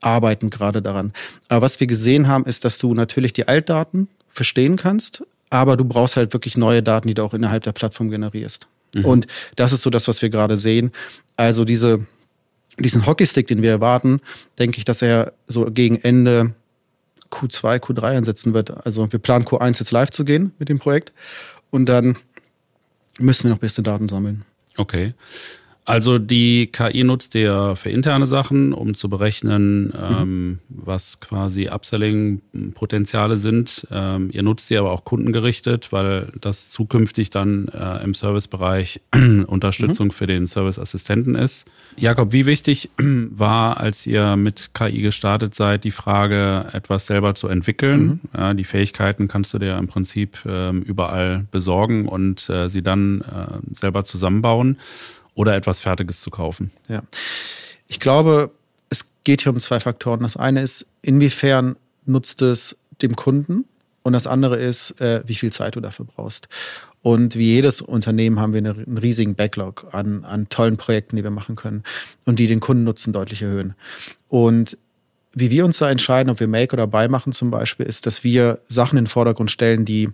arbeiten 0.00 0.50
gerade 0.50 0.82
daran. 0.82 1.12
Aber 1.48 1.62
was 1.62 1.80
wir 1.80 1.86
gesehen 1.86 2.28
haben, 2.28 2.44
ist, 2.44 2.64
dass 2.64 2.78
du 2.78 2.94
natürlich 2.94 3.32
die 3.32 3.48
Altdaten 3.48 4.08
verstehen 4.28 4.76
kannst, 4.76 5.24
aber 5.54 5.76
du 5.76 5.84
brauchst 5.84 6.16
halt 6.16 6.32
wirklich 6.32 6.56
neue 6.56 6.82
Daten, 6.82 7.06
die 7.06 7.14
du 7.14 7.22
auch 7.22 7.32
innerhalb 7.32 7.62
der 7.62 7.70
Plattform 7.70 8.10
generierst. 8.10 8.66
Mhm. 8.92 9.04
Und 9.04 9.26
das 9.54 9.72
ist 9.72 9.82
so 9.82 9.90
das, 9.90 10.08
was 10.08 10.20
wir 10.20 10.28
gerade 10.28 10.58
sehen. 10.58 10.90
Also 11.36 11.64
diese, 11.64 12.04
diesen 12.76 13.06
Hockeystick, 13.06 13.46
den 13.46 13.62
wir 13.62 13.70
erwarten, 13.70 14.20
denke 14.58 14.78
ich, 14.78 14.84
dass 14.84 15.00
er 15.00 15.32
so 15.46 15.66
gegen 15.66 15.94
Ende 15.96 16.54
Q2, 17.30 17.78
Q3 17.78 18.16
einsetzen 18.16 18.52
wird. 18.52 18.84
Also 18.84 19.10
wir 19.12 19.20
planen 19.20 19.44
Q1 19.44 19.78
jetzt 19.78 19.92
live 19.92 20.10
zu 20.10 20.24
gehen 20.24 20.52
mit 20.58 20.68
dem 20.68 20.80
Projekt 20.80 21.12
und 21.70 21.86
dann 21.86 22.18
müssen 23.20 23.44
wir 23.44 23.50
noch 23.50 23.58
beste 23.58 23.84
Daten 23.84 24.08
sammeln. 24.08 24.44
Okay. 24.76 25.14
Also 25.86 26.18
die 26.18 26.68
KI 26.68 27.04
nutzt 27.04 27.34
ihr 27.34 27.74
für 27.76 27.90
interne 27.90 28.26
Sachen, 28.26 28.72
um 28.72 28.94
zu 28.94 29.10
berechnen, 29.10 29.92
ähm, 29.94 30.48
mhm. 30.48 30.58
was 30.68 31.20
quasi 31.20 31.68
Upselling-Potenziale 31.68 33.36
sind. 33.36 33.86
Ähm, 33.90 34.30
ihr 34.32 34.42
nutzt 34.42 34.68
sie 34.68 34.78
aber 34.78 34.92
auch 34.92 35.04
kundengerichtet, 35.04 35.92
weil 35.92 36.32
das 36.40 36.70
zukünftig 36.70 37.28
dann 37.28 37.68
äh, 37.68 38.02
im 38.02 38.14
Servicebereich 38.14 39.02
Unterstützung 39.46 40.06
mhm. 40.06 40.12
für 40.12 40.26
den 40.26 40.46
Serviceassistenten 40.46 41.34
ist. 41.34 41.66
Jakob, 41.98 42.32
wie 42.32 42.46
wichtig 42.46 42.88
war, 42.98 43.78
als 43.78 44.06
ihr 44.06 44.36
mit 44.36 44.70
KI 44.72 45.02
gestartet 45.02 45.54
seid, 45.54 45.84
die 45.84 45.90
Frage, 45.90 46.66
etwas 46.72 47.06
selber 47.06 47.34
zu 47.34 47.48
entwickeln? 47.48 48.06
Mhm. 48.06 48.20
Ja, 48.34 48.54
die 48.54 48.64
Fähigkeiten 48.64 49.28
kannst 49.28 49.52
du 49.52 49.58
dir 49.58 49.76
im 49.76 49.88
Prinzip 49.88 50.38
äh, 50.46 50.70
überall 50.70 51.44
besorgen 51.50 52.08
und 52.08 52.48
äh, 52.48 52.70
sie 52.70 52.82
dann 52.82 53.20
äh, 53.20 53.76
selber 53.76 54.04
zusammenbauen 54.04 54.78
oder 55.34 55.54
etwas 55.54 55.80
Fertiges 55.80 56.20
zu 56.20 56.30
kaufen. 56.30 56.70
Ja. 56.88 57.02
Ich 57.86 58.00
glaube, 58.00 58.50
es 58.90 59.10
geht 59.24 59.42
hier 59.42 59.52
um 59.52 59.60
zwei 59.60 59.80
Faktoren. 59.80 60.20
Das 60.20 60.36
eine 60.36 60.62
ist, 60.62 60.86
inwiefern 61.02 61.76
nutzt 62.06 62.42
es 62.42 62.78
dem 63.02 63.16
Kunden 63.16 63.64
und 64.02 64.12
das 64.12 64.26
andere 64.26 64.56
ist, 64.56 65.00
äh, 65.00 65.22
wie 65.26 65.34
viel 65.34 65.52
Zeit 65.52 65.76
du 65.76 65.80
dafür 65.80 66.04
brauchst. 66.04 66.48
Und 67.02 67.36
wie 67.36 67.52
jedes 67.52 67.82
Unternehmen 67.82 68.40
haben 68.40 68.54
wir 68.54 68.58
einen 68.58 68.98
riesigen 68.98 69.34
Backlog 69.34 69.88
an, 69.92 70.24
an 70.24 70.48
tollen 70.48 70.78
Projekten, 70.78 71.16
die 71.16 71.22
wir 71.22 71.30
machen 71.30 71.56
können 71.56 71.82
und 72.24 72.38
die 72.38 72.46
den 72.46 72.60
Kundennutzen 72.60 73.12
deutlich 73.12 73.42
erhöhen. 73.42 73.74
Und 74.28 74.78
wie 75.32 75.50
wir 75.50 75.64
uns 75.64 75.78
da 75.78 75.90
entscheiden, 75.90 76.30
ob 76.30 76.40
wir 76.40 76.48
Make 76.48 76.72
oder 76.72 76.86
Buy 76.86 77.08
machen 77.08 77.32
zum 77.32 77.50
Beispiel, 77.50 77.86
ist, 77.86 78.06
dass 78.06 78.24
wir 78.24 78.60
Sachen 78.68 78.96
in 78.96 79.04
den 79.04 79.10
Vordergrund 79.10 79.50
stellen, 79.50 79.84
die 79.84 80.10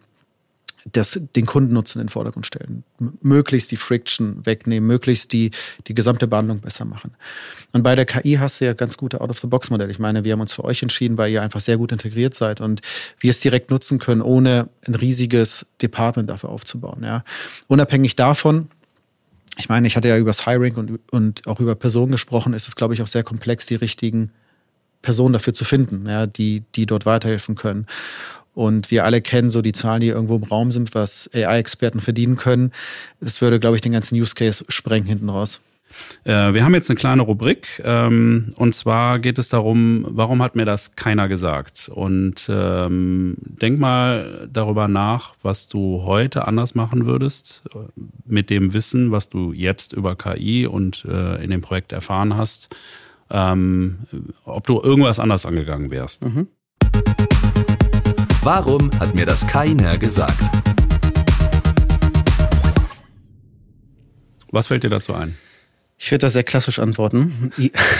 das, 0.90 1.20
den 1.36 1.46
Kundennutzen 1.46 2.00
in 2.00 2.06
den 2.06 2.10
Vordergrund 2.10 2.46
stellen. 2.46 2.84
Möglichst 3.20 3.70
die 3.70 3.76
Friction 3.76 4.44
wegnehmen, 4.44 4.86
möglichst 4.86 5.32
die, 5.32 5.50
die 5.86 5.94
gesamte 5.94 6.26
Behandlung 6.26 6.60
besser 6.60 6.84
machen. 6.84 7.14
Und 7.72 7.82
bei 7.82 7.94
der 7.94 8.06
KI 8.06 8.34
hast 8.34 8.60
du 8.60 8.64
ja 8.64 8.72
ganz 8.72 8.96
gute 8.96 9.20
Out-of-the-Box-Modelle. 9.20 9.90
Ich 9.90 9.98
meine, 9.98 10.24
wir 10.24 10.32
haben 10.32 10.40
uns 10.40 10.54
für 10.54 10.64
euch 10.64 10.82
entschieden, 10.82 11.18
weil 11.18 11.30
ihr 11.30 11.42
einfach 11.42 11.60
sehr 11.60 11.76
gut 11.76 11.92
integriert 11.92 12.34
seid 12.34 12.60
und 12.60 12.80
wir 13.18 13.30
es 13.30 13.40
direkt 13.40 13.70
nutzen 13.70 13.98
können, 13.98 14.22
ohne 14.22 14.68
ein 14.86 14.94
riesiges 14.94 15.66
Department 15.82 16.30
dafür 16.30 16.50
aufzubauen. 16.50 17.02
Ja. 17.02 17.24
Unabhängig 17.68 18.16
davon, 18.16 18.68
ich 19.58 19.68
meine, 19.68 19.86
ich 19.86 19.96
hatte 19.96 20.08
ja 20.08 20.16
über 20.16 20.30
das 20.30 20.46
Hiring 20.46 20.76
und, 20.76 21.00
und 21.10 21.46
auch 21.46 21.60
über 21.60 21.74
Personen 21.74 22.12
gesprochen, 22.12 22.54
ist 22.54 22.68
es, 22.68 22.76
glaube 22.76 22.94
ich, 22.94 23.02
auch 23.02 23.06
sehr 23.06 23.24
komplex, 23.24 23.66
die 23.66 23.74
richtigen 23.74 24.32
Personen 25.02 25.32
dafür 25.32 25.52
zu 25.52 25.64
finden, 25.64 26.06
ja, 26.06 26.26
die, 26.26 26.62
die 26.74 26.86
dort 26.86 27.06
weiterhelfen 27.06 27.54
können. 27.54 27.86
Und 28.54 28.90
wir 28.90 29.04
alle 29.04 29.20
kennen 29.20 29.50
so 29.50 29.62
die 29.62 29.72
Zahlen, 29.72 30.00
die 30.00 30.08
irgendwo 30.08 30.36
im 30.36 30.42
Raum 30.42 30.72
sind, 30.72 30.94
was 30.94 31.30
AI-Experten 31.32 32.00
verdienen 32.00 32.36
können. 32.36 32.72
Das 33.20 33.40
würde, 33.40 33.60
glaube 33.60 33.76
ich, 33.76 33.82
den 33.82 33.92
ganzen 33.92 34.16
Use 34.16 34.34
Case 34.34 34.64
sprengen 34.68 35.06
hinten 35.06 35.28
raus. 35.28 35.60
Äh, 36.24 36.54
wir 36.54 36.64
haben 36.64 36.74
jetzt 36.74 36.90
eine 36.90 36.98
kleine 36.98 37.22
Rubrik 37.22 37.82
ähm, 37.84 38.52
und 38.56 38.74
zwar 38.74 39.18
geht 39.18 39.38
es 39.38 39.48
darum, 39.48 40.06
warum 40.08 40.42
hat 40.42 40.54
mir 40.54 40.64
das 40.64 40.96
keiner 40.96 41.28
gesagt? 41.28 41.90
Und 41.92 42.48
ähm, 42.48 43.36
denk 43.38 43.78
mal 43.78 44.48
darüber 44.52 44.88
nach, 44.88 45.34
was 45.42 45.68
du 45.68 46.02
heute 46.04 46.46
anders 46.46 46.74
machen 46.74 47.06
würdest 47.06 47.64
äh, 47.74 47.78
mit 48.24 48.50
dem 48.50 48.72
Wissen, 48.72 49.10
was 49.10 49.28
du 49.28 49.52
jetzt 49.52 49.92
über 49.92 50.16
KI 50.16 50.66
und 50.66 51.04
äh, 51.06 51.42
in 51.42 51.50
dem 51.50 51.60
Projekt 51.60 51.92
erfahren 51.92 52.36
hast, 52.36 52.70
ähm, 53.30 54.00
ob 54.44 54.66
du 54.66 54.80
irgendwas 54.80 55.18
anders 55.18 55.46
angegangen 55.46 55.90
wärst. 55.90 56.24
Mhm. 56.24 56.48
Warum 58.42 58.90
hat 58.98 59.14
mir 59.14 59.26
das 59.26 59.46
keiner 59.46 59.98
gesagt? 59.98 60.38
Was 64.50 64.68
fällt 64.68 64.82
dir 64.82 64.88
dazu 64.88 65.14
ein? 65.14 65.36
Ich 65.98 66.10
würde 66.10 66.22
da 66.22 66.30
sehr 66.30 66.42
klassisch 66.42 66.78
antworten. 66.78 67.52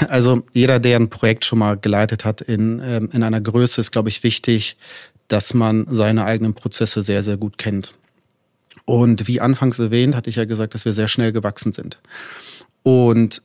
Also 0.09 0.43
jeder, 0.55 0.81
der 0.81 0.97
ein 0.99 1.11
Projekt 1.11 1.45
schon 1.45 1.59
mal 1.59 1.77
geleitet 1.77 2.25
hat 2.25 2.41
in, 2.41 2.81
ähm, 2.83 3.11
in 3.13 3.23
einer 3.23 3.41
Größe, 3.43 3.83
ist, 3.83 3.91
glaube 3.91 4.09
ich, 4.09 4.23
wichtig, 4.23 4.79
dass 5.29 5.53
man 5.53 5.87
seine 5.91 6.25
eigenen 6.25 6.55
Prozesse 6.55 7.03
sehr, 7.03 7.23
sehr 7.23 7.37
gut 7.37 7.59
kennt. 7.59 7.95
Und 8.87 9.29
wie 9.29 9.43
anfangs 9.43 9.79
erwähnt, 9.79 10.17
hatte 10.17 10.31
ich 10.31 10.37
ja 10.37 10.47
gesagt, 10.47 10.73
dass 10.75 10.87
wir 10.87 10.95
sehr 10.95 11.09
schnell 11.09 11.33
gewachsen 11.33 11.75
sind. 11.75 12.01
Und 12.83 13.43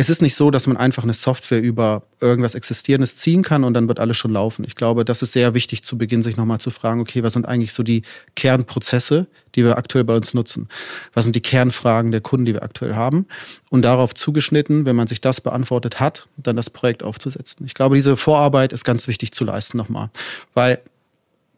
es 0.00 0.08
ist 0.08 0.22
nicht 0.22 0.36
so, 0.36 0.52
dass 0.52 0.68
man 0.68 0.76
einfach 0.76 1.02
eine 1.02 1.12
Software 1.12 1.60
über 1.60 2.04
irgendwas 2.20 2.54
Existierendes 2.54 3.16
ziehen 3.16 3.42
kann 3.42 3.64
und 3.64 3.74
dann 3.74 3.88
wird 3.88 3.98
alles 3.98 4.16
schon 4.16 4.30
laufen. 4.30 4.64
Ich 4.64 4.76
glaube, 4.76 5.04
das 5.04 5.22
ist 5.22 5.32
sehr 5.32 5.54
wichtig 5.54 5.82
zu 5.82 5.98
Beginn, 5.98 6.22
sich 6.22 6.36
nochmal 6.36 6.60
zu 6.60 6.70
fragen, 6.70 7.00
okay, 7.00 7.24
was 7.24 7.32
sind 7.32 7.48
eigentlich 7.48 7.72
so 7.72 7.82
die 7.82 8.02
Kernprozesse, 8.36 9.26
die 9.56 9.64
wir 9.64 9.76
aktuell 9.76 10.04
bei 10.04 10.14
uns 10.14 10.34
nutzen? 10.34 10.68
Was 11.14 11.24
sind 11.24 11.34
die 11.34 11.40
Kernfragen 11.40 12.12
der 12.12 12.20
Kunden, 12.20 12.44
die 12.46 12.54
wir 12.54 12.62
aktuell 12.62 12.94
haben? 12.94 13.26
Und 13.70 13.82
darauf 13.82 14.14
zugeschnitten, 14.14 14.86
wenn 14.86 14.94
man 14.94 15.08
sich 15.08 15.20
das 15.20 15.40
beantwortet 15.40 15.98
hat, 15.98 16.28
dann 16.36 16.54
das 16.54 16.70
Projekt 16.70 17.02
aufzusetzen. 17.02 17.66
Ich 17.66 17.74
glaube, 17.74 17.96
diese 17.96 18.16
Vorarbeit 18.16 18.72
ist 18.72 18.84
ganz 18.84 19.08
wichtig 19.08 19.32
zu 19.32 19.44
leisten 19.44 19.78
nochmal, 19.78 20.10
weil 20.54 20.80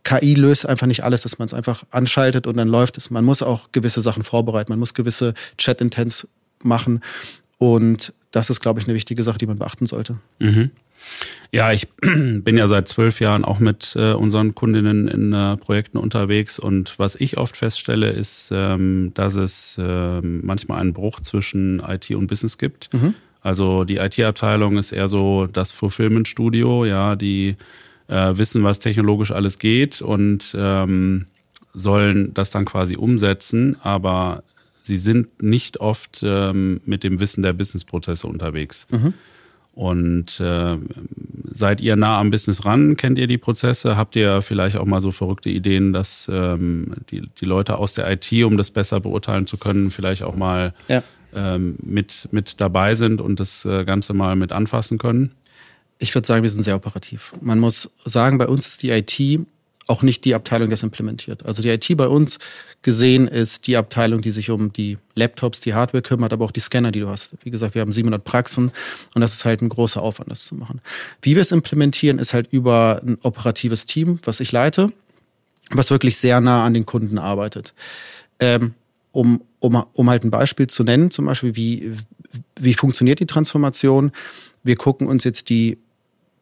KI 0.03 0.33
löst 0.33 0.64
einfach 0.64 0.87
nicht 0.87 1.05
alles, 1.05 1.20
dass 1.24 1.38
man 1.38 1.44
es 1.44 1.53
einfach 1.53 1.85
anschaltet 1.90 2.46
und 2.46 2.57
dann 2.57 2.68
läuft 2.68 2.96
es. 2.96 3.11
Man 3.11 3.26
muss 3.26 3.42
auch 3.42 3.70
gewisse 3.72 4.00
Sachen 4.00 4.22
vorbereiten, 4.22 4.72
man 4.72 4.79
muss 4.79 4.94
gewisse 4.94 5.35
Chat-Intents 5.59 6.26
machen 6.62 7.03
und 7.59 8.14
das 8.31 8.51
ist, 8.51 8.61
glaube 8.61 8.81
ich, 8.81 8.87
eine 8.87 8.95
wichtige 8.95 9.23
Sache, 9.23 9.38
die 9.38 9.47
man 9.47 9.59
beachten 9.59 9.87
sollte. 9.87 10.19
Mhm. 10.38 10.71
Ja, 11.53 11.73
ich 11.73 11.88
bin 12.01 12.57
ja 12.57 12.66
seit 12.69 12.88
zwölf 12.88 13.21
Jahren 13.21 13.45
auch 13.45 13.59
mit 13.59 13.95
äh, 13.97 14.12
unseren 14.12 14.55
Kundinnen 14.55 15.09
in 15.09 15.33
äh, 15.33 15.57
Projekten 15.57 15.99
unterwegs 15.99 16.59
und 16.59 16.99
was 16.99 17.16
ich 17.16 17.38
oft 17.38 17.57
feststelle, 17.57 18.11
ist, 18.11 18.51
ähm, 18.53 19.12
dass 19.14 19.37
es 19.37 19.79
äh, 19.79 20.21
manchmal 20.21 20.81
einen 20.81 20.93
Bruch 20.93 21.21
zwischen 21.21 21.81
IT 21.81 22.11
und 22.11 22.29
Business 22.29 22.59
gibt. 22.59 22.93
Mhm. 22.93 23.14
Also 23.43 23.85
die 23.85 23.97
IT-Abteilung 23.97 24.77
ist 24.77 24.93
eher 24.93 25.09
so 25.09 25.47
das 25.47 25.73
Fulfillment-Studio, 25.73 26.85
ja, 26.85 27.16
die 27.16 27.57
äh, 28.09 28.37
wissen, 28.37 28.62
was 28.62 28.79
technologisch 28.79 29.33
alles 29.33 29.59
geht 29.59 30.03
und 30.03 30.55
ähm, 30.59 31.27
sollen 31.73 32.35
das 32.35 32.51
dann 32.51 32.64
quasi 32.64 32.97
umsetzen, 32.97 33.77
aber 33.83 34.43
sie 34.83 34.99
sind 34.99 35.43
nicht 35.43 35.79
oft 35.81 36.23
ähm, 36.23 36.81
mit 36.85 37.05
dem 37.05 37.21
Wissen 37.21 37.43
der 37.43 37.53
Businessprozesse 37.53 38.27
unterwegs. 38.27 38.87
Mhm. 38.90 39.14
Und 39.73 40.40
äh, 40.40 40.77
seid 41.51 41.81
ihr 41.81 41.97
nah 41.97 42.19
am 42.19 42.31
Business 42.31 42.64
ran? 42.64 42.97
Kennt 42.97 43.19
ihr 43.19 43.27
die 43.27 43.38
Prozesse? 43.38 43.97
Habt 43.97 44.16
ihr 44.16 44.43
vielleicht 44.43 44.77
auch 44.77 44.85
mal 44.85 45.01
so 45.01 45.12
verrückte 45.12 45.49
Ideen, 45.49 45.93
dass 45.93 46.29
ähm, 46.31 46.95
die, 47.11 47.29
die 47.40 47.45
Leute 47.45 47.79
aus 47.79 47.95
der 47.95 48.11
IT, 48.11 48.31
um 48.45 48.57
das 48.57 48.71
besser 48.71 49.01
beurteilen 49.01 49.47
zu 49.47 49.57
können, 49.57 49.90
vielleicht 49.90 50.23
auch 50.23 50.35
mal 50.35 50.75
ja. 50.88 51.03
ähm, 51.35 51.77
mit, 51.83 52.29
mit 52.33 52.61
dabei 52.61 52.95
sind 52.95 53.21
und 53.21 53.40
das 53.40 53.64
äh, 53.64 53.85
Ganze 53.85 54.12
mal 54.12 54.37
mit 54.37 54.53
anfassen 54.53 54.99
können? 54.99 55.33
Ich 55.99 56.14
würde 56.14 56.27
sagen, 56.27 56.43
wir 56.43 56.51
sind 56.51 56.62
sehr 56.62 56.77
operativ. 56.77 57.33
Man 57.40 57.59
muss 57.59 57.93
sagen, 58.01 58.38
bei 58.38 58.49
uns 58.49 58.66
ist 58.66 58.83
die 58.83 58.90
IT 58.90 59.47
auch 59.90 60.03
nicht 60.03 60.24
die 60.24 60.35
Abteilung, 60.35 60.68
die 60.68 60.74
das 60.74 60.85
implementiert. 60.85 61.44
Also 61.44 61.62
die 61.62 61.68
IT 61.68 61.96
bei 61.96 62.07
uns 62.07 62.38
gesehen 62.81 63.26
ist 63.26 63.66
die 63.66 63.76
Abteilung, 63.76 64.20
die 64.20 64.31
sich 64.31 64.48
um 64.48 64.72
die 64.72 64.98
Laptops, 65.16 65.61
die 65.61 65.74
Hardware 65.74 66.00
kümmert, 66.00 66.33
aber 66.33 66.44
auch 66.44 66.53
die 66.53 66.61
Scanner, 66.61 66.92
die 66.92 67.00
du 67.00 67.09
hast. 67.09 67.33
Wie 67.42 67.50
gesagt, 67.50 67.74
wir 67.74 67.83
haben 67.83 67.92
700 67.92 68.22
Praxen 68.22 68.70
und 69.14 69.20
das 69.20 69.35
ist 69.35 69.44
halt 69.44 69.62
ein 69.62 69.68
großer 69.68 70.00
Aufwand, 70.00 70.31
das 70.31 70.44
zu 70.44 70.55
machen. 70.55 70.81
Wie 71.22 71.35
wir 71.35 71.42
es 71.42 71.50
implementieren, 71.50 72.20
ist 72.20 72.33
halt 72.33 72.53
über 72.53 73.03
ein 73.05 73.18
operatives 73.22 73.85
Team, 73.85 74.20
was 74.22 74.38
ich 74.38 74.53
leite, 74.53 74.92
was 75.70 75.90
wirklich 75.90 76.16
sehr 76.16 76.40
nah 76.40 76.64
an 76.64 76.72
den 76.72 76.87
Kunden 76.87 77.18
arbeitet. 77.18 77.74
Ähm, 78.38 78.74
um, 79.11 79.42
um, 79.59 79.85
um 79.92 80.09
halt 80.09 80.22
ein 80.22 80.31
Beispiel 80.31 80.68
zu 80.68 80.85
nennen, 80.85 81.11
zum 81.11 81.26
Beispiel, 81.26 81.57
wie, 81.57 81.92
wie 82.61 82.74
funktioniert 82.74 83.18
die 83.18 83.26
Transformation? 83.26 84.12
Wir 84.62 84.76
gucken 84.76 85.09
uns 85.09 85.24
jetzt 85.24 85.48
die 85.48 85.79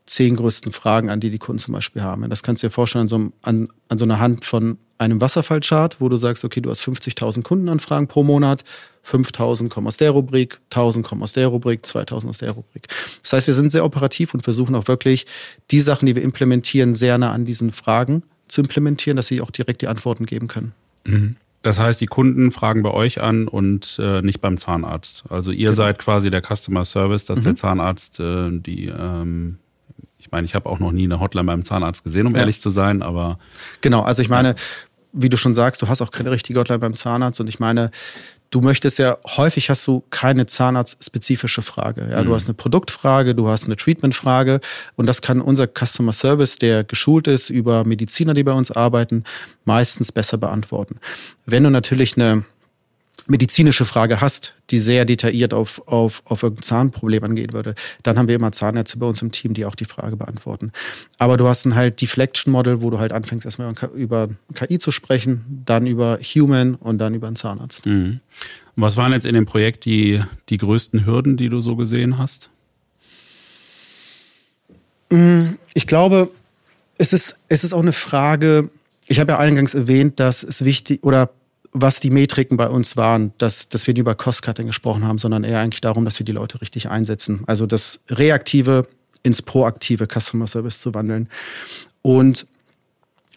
zehn 0.09 0.37
größten 0.37 0.73
Fragen 0.73 1.11
an, 1.11 1.21
die 1.21 1.31
die 1.31 1.38
Kunden 1.38 1.59
zum 1.59 1.75
Beispiel 1.75 2.03
haben. 2.03 2.29
Das 2.31 2.42
kannst 2.42 2.62
du 2.62 2.68
dir 2.68 2.71
vorstellen 2.71 3.03
an 3.03 3.09
so, 3.09 3.16
einem, 3.16 3.33
an, 3.42 3.68
an 3.88 3.99
so 3.99 4.05
einer 4.05 4.18
Hand 4.18 4.44
von 4.44 4.79
einem 4.97 5.21
Wasserfallchart, 5.21 6.01
wo 6.01 6.09
du 6.09 6.16
sagst, 6.16 6.44
okay, 6.44 6.61
du 6.61 6.71
hast 6.71 6.83
50.000 6.83 7.42
Kundenanfragen 7.42 8.09
pro 8.09 8.25
Monat, 8.25 8.64
5.000 9.07 9.68
kommen 9.68 9.87
aus 9.87 9.97
der 9.97 10.11
Rubrik, 10.11 10.61
1.000 10.73 11.03
kommen 11.03 11.23
aus 11.23 11.35
der 11.35 11.47
Rubrik, 11.47 11.83
2.000 11.85 12.29
aus 12.29 12.38
der 12.38 12.51
Rubrik. 12.53 12.88
Das 13.23 13.33
heißt, 13.33 13.47
wir 13.47 13.55
sind 13.55 13.71
sehr 13.71 13.85
operativ 13.85 14.35
und 14.35 14.42
versuchen 14.42 14.75
auch 14.75 14.88
wirklich 14.88 15.27
die 15.71 15.81
Sachen, 15.81 16.07
die 16.07 16.16
wir 16.16 16.23
implementieren, 16.23 16.94
sehr 16.94 17.16
nah 17.18 17.33
an 17.33 17.44
diesen 17.44 17.71
Fragen 17.71 18.23
zu 18.49 18.62
implementieren, 18.62 19.16
dass 19.16 19.29
sie 19.29 19.40
auch 19.40 19.51
direkt 19.51 19.83
die 19.83 19.88
Antworten 19.88 20.27
geben 20.27 20.49
können. 20.49 20.73
Mhm. 21.05 21.37
Das 21.62 21.79
heißt, 21.79 22.01
die 22.01 22.07
Kunden 22.07 22.51
fragen 22.51 22.83
bei 22.83 22.92
euch 22.92 23.21
an 23.21 23.49
und 23.49 23.99
äh, 24.01 24.23
nicht 24.23 24.40
beim 24.40 24.59
Zahnarzt. 24.59 25.25
Also 25.29 25.51
ihr 25.51 25.71
genau. 25.71 25.73
seid 25.73 25.99
quasi 25.99 26.31
der 26.31 26.40
Customer 26.42 26.85
Service, 26.85 27.25
dass 27.27 27.40
mhm. 27.40 27.44
der 27.44 27.55
Zahnarzt 27.57 28.21
äh, 28.21 28.51
die 28.53 28.87
ähm, 28.87 29.59
ich 30.18 30.31
meine, 30.31 30.44
ich 30.44 30.54
habe 30.54 30.68
auch 30.68 30.78
noch 30.78 30.92
nie 30.92 31.04
eine 31.04 31.20
Hotline 31.20 31.46
beim 31.46 31.64
Zahnarzt 31.64 32.04
gesehen, 32.04 32.26
um 32.26 32.35
ja. 32.35 32.40
ehrlich 32.40 32.61
zu 32.61 32.70
sein, 32.70 33.02
aber. 33.02 33.38
Genau, 33.81 34.02
also 34.02 34.20
ich 34.20 34.28
meine, 34.28 34.54
wie 35.12 35.28
du 35.28 35.37
schon 35.37 35.54
sagst, 35.54 35.81
du 35.81 35.88
hast 35.88 36.02
auch 36.02 36.11
keine 36.11 36.31
richtige 36.31 36.59
Hotline 36.61 36.81
beim 36.81 36.94
Zahnarzt 36.94 37.40
und 37.40 37.48
ich 37.48 37.61
meine, 37.61 37.90
du 38.50 38.61
möchtest 38.61 38.98
ja, 38.98 39.18
häufig 39.37 39.70
hast 39.70 39.87
du 39.87 40.02
keine 40.11 40.46
Zahnarztspezifische 40.46 41.62
Frage. 41.62 42.09
Ja, 42.11 42.20
mhm. 42.22 42.26
du 42.26 42.35
hast 42.35 42.46
eine 42.46 42.54
Produktfrage, 42.54 43.35
du 43.35 43.48
hast 43.48 43.66
eine 43.66 43.76
Treatmentfrage 43.76 44.61
und 44.96 45.07
das 45.07 45.22
kann 45.22 45.40
unser 45.40 45.66
Customer 45.66 46.12
Service, 46.12 46.57
der 46.57 46.85
geschult 46.85 47.26
ist 47.26 47.50
über 47.50 47.85
Mediziner, 47.85 48.35
die 48.35 48.44
bei 48.44 48.52
uns 48.52 48.70
arbeiten, 48.70 49.24
meistens 49.64 50.12
besser 50.12 50.38
beantworten. 50.38 50.98
Wenn 51.46 51.64
du 51.64 51.70
natürlich 51.70 52.16
eine 52.16 52.44
medizinische 53.29 53.85
Frage 53.85 54.21
hast, 54.21 54.55
die 54.71 54.79
sehr 54.79 55.05
detailliert 55.05 55.55
auf, 55.55 55.87
auf, 55.87 56.23
auf 56.25 56.43
irgendein 56.43 56.62
Zahnproblem 56.62 57.23
angehen 57.25 57.53
würde, 57.53 57.75
dann 58.03 58.19
haben 58.19 58.29
wir 58.29 58.35
immer 58.35 58.53
Zahnärzte 58.53 58.99
bei 58.99 59.07
uns 59.07 59.23
im 59.23 59.31
Team, 59.31 59.55
die 59.55 59.64
auch 59.64 59.75
die 59.75 59.85
Frage 59.85 60.17
beantworten. 60.17 60.73
Aber 61.19 61.37
du 61.37 61.47
hast 61.47 61.67
ein 61.67 61.75
halt 61.75 62.01
Deflection 62.01 62.53
Model, 62.53 62.83
wo 62.83 62.91
du 62.91 62.99
halt 62.99 63.12
anfängst, 63.12 63.45
erstmal 63.45 63.75
über 63.95 64.29
KI 64.55 64.79
zu 64.79 64.91
sprechen, 64.91 65.62
dann 65.67 65.87
über 65.87 66.19
Human 66.19 66.75
und 66.75 66.99
dann 66.99 67.14
über 67.14 67.27
einen 67.27 67.37
Zahnarzt. 67.37 67.87
Mhm. 67.87 68.21
Was 68.77 68.97
waren 68.97 69.12
jetzt 69.12 69.27
in 69.27 69.35
dem 69.35 69.47
Projekt 69.47 69.85
die, 69.85 70.23
die 70.49 70.57
größten 70.57 71.05
Hürden, 71.05 71.37
die 71.37 71.49
du 71.49 71.61
so 71.61 71.77
gesehen 71.77 72.17
hast? 72.17 72.51
Mm, 75.11 75.55
ich 75.75 75.87
glaube, 75.87 76.31
es 76.97 77.12
ist, 77.12 77.38
es 77.49 77.64
ist 77.64 77.73
auch 77.73 77.83
eine 77.83 77.93
Frage, 77.93 78.71
ich 79.07 79.21
habe 79.21 79.33
ja 79.33 79.38
eingangs 79.38 79.75
erwähnt, 79.75 80.21
dass 80.21 80.43
es 80.43 80.64
wichtig 80.64 81.03
oder 81.03 81.31
was 81.72 82.00
die 82.00 82.11
Metriken 82.11 82.57
bei 82.57 82.68
uns 82.68 82.96
waren, 82.96 83.33
dass, 83.38 83.68
dass 83.68 83.87
wir 83.87 83.94
nicht 83.94 84.00
über 84.00 84.14
Cost-Cutting 84.14 84.66
gesprochen 84.66 85.04
haben, 85.04 85.18
sondern 85.18 85.44
eher 85.44 85.61
eigentlich 85.61 85.81
darum, 85.81 86.04
dass 86.04 86.18
wir 86.18 86.24
die 86.24 86.33
Leute 86.33 86.61
richtig 86.61 86.88
einsetzen. 86.88 87.42
Also 87.46 87.66
das 87.66 88.00
Reaktive 88.09 88.88
ins 89.22 89.42
proaktive 89.42 90.07
Customer 90.07 90.46
Service 90.46 90.81
zu 90.81 90.94
wandeln. 90.94 91.28
Und 92.02 92.46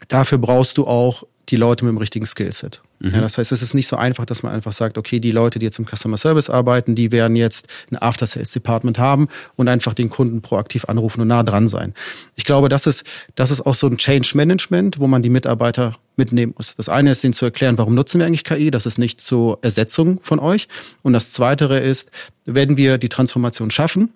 dafür 0.08 0.38
brauchst 0.38 0.78
du 0.78 0.88
auch 0.88 1.24
die 1.50 1.58
Leute 1.58 1.86
mit 1.86 1.94
dem 1.94 1.98
richtigen 1.98 2.26
Skillset. 2.26 2.82
Mhm. 3.02 3.16
Ja, 3.16 3.22
das 3.22 3.40
heißt, 3.40 3.52
es 3.52 3.64
ist 3.64 3.74
nicht 3.74 3.88
so 3.88 3.96
einfach, 3.96 4.26
dass 4.26 4.44
man 4.44 4.54
einfach 4.54 4.72
sagt, 4.72 4.98
okay, 4.98 5.20
die 5.20 5.32
Leute, 5.32 5.58
die 5.58 5.66
jetzt 5.66 5.80
im 5.80 5.88
Customer 5.88 6.18
Service 6.18 6.52
arbeiten, 6.52 6.94
die 6.94 7.12
werden 7.12 7.36
jetzt 7.36 7.68
ein 7.92 8.00
After 8.00 8.28
Sales 8.28 8.52
Department 8.52 9.00
haben 9.00 9.28
und 9.56 9.68
einfach 9.68 9.96
den 9.96 10.10
Kunden 10.10 10.42
proaktiv 10.42 10.86
anrufen 10.86 11.22
und 11.22 11.28
nah 11.28 11.42
dran 11.42 11.68
sein. 11.68 11.96
Ich 12.36 12.46
glaube, 12.46 12.70
das 12.70 12.86
ist, 12.86 13.04
das 13.34 13.50
ist 13.50 13.62
auch 13.62 13.74
so 13.74 13.88
ein 13.88 13.98
Change 13.98 14.34
Management, 14.36 15.00
wo 15.00 15.08
man 15.08 15.24
die 15.24 15.32
Mitarbeiter 15.32 15.98
mitnehmen 16.16 16.54
muss. 16.56 16.76
Das 16.76 16.90
eine 16.90 17.12
ist, 17.12 17.24
ihnen 17.24 17.34
zu 17.34 17.46
erklären, 17.46 17.80
warum 17.80 17.96
nutzen 17.96 18.20
wir 18.20 18.28
eigentlich 18.28 18.44
KI? 18.44 18.70
Das 18.70 18.86
ist 18.86 19.00
nicht 19.00 19.20
zur 19.20 19.58
Ersetzung 19.64 20.20
von 20.22 20.38
euch. 20.38 20.68
Und 21.02 21.14
das 21.14 21.34
zweite 21.34 21.66
ist, 21.66 22.12
wenn 22.46 22.78
wir 22.78 23.00
die 23.00 23.10
Transformation 23.10 23.72
schaffen, 23.72 24.14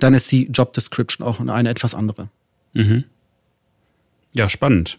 dann 0.00 0.14
ist 0.14 0.30
die 0.32 0.48
Job 0.50 0.72
Description 0.72 1.24
auch 1.24 1.38
eine 1.38 1.68
etwas 1.68 1.94
andere. 1.94 2.28
Mhm. 2.72 3.04
Ja, 4.32 4.48
spannend. 4.48 4.98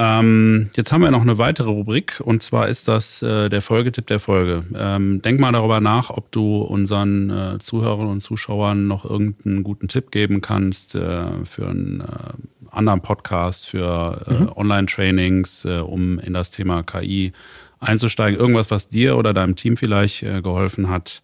Ähm, 0.00 0.70
jetzt 0.76 0.92
haben 0.92 1.00
wir 1.00 1.10
noch 1.10 1.22
eine 1.22 1.38
weitere 1.38 1.70
Rubrik 1.70 2.20
und 2.24 2.40
zwar 2.40 2.68
ist 2.68 2.86
das 2.86 3.20
äh, 3.20 3.48
der 3.48 3.60
Folgetipp 3.60 4.06
der 4.06 4.20
Folge. 4.20 4.62
Ähm, 4.76 5.20
denk 5.22 5.40
mal 5.40 5.50
darüber 5.50 5.80
nach, 5.80 6.10
ob 6.10 6.30
du 6.30 6.58
unseren 6.58 7.30
äh, 7.30 7.58
Zuhörern 7.58 8.06
und 8.06 8.20
Zuschauern 8.20 8.86
noch 8.86 9.04
irgendeinen 9.04 9.64
guten 9.64 9.88
Tipp 9.88 10.12
geben 10.12 10.40
kannst 10.40 10.94
äh, 10.94 11.44
für 11.44 11.66
einen 11.66 12.00
äh, 12.00 12.70
anderen 12.70 13.02
Podcast, 13.02 13.68
für 13.68 14.24
äh, 14.28 14.34
mhm. 14.34 14.52
Online-Trainings, 14.54 15.64
äh, 15.64 15.78
um 15.80 16.20
in 16.20 16.32
das 16.32 16.52
Thema 16.52 16.84
KI 16.84 17.32
einzusteigen. 17.80 18.38
Irgendwas, 18.38 18.70
was 18.70 18.88
dir 18.88 19.16
oder 19.16 19.34
deinem 19.34 19.56
Team 19.56 19.76
vielleicht 19.76 20.20
geholfen 20.20 20.88
hat. 20.88 21.22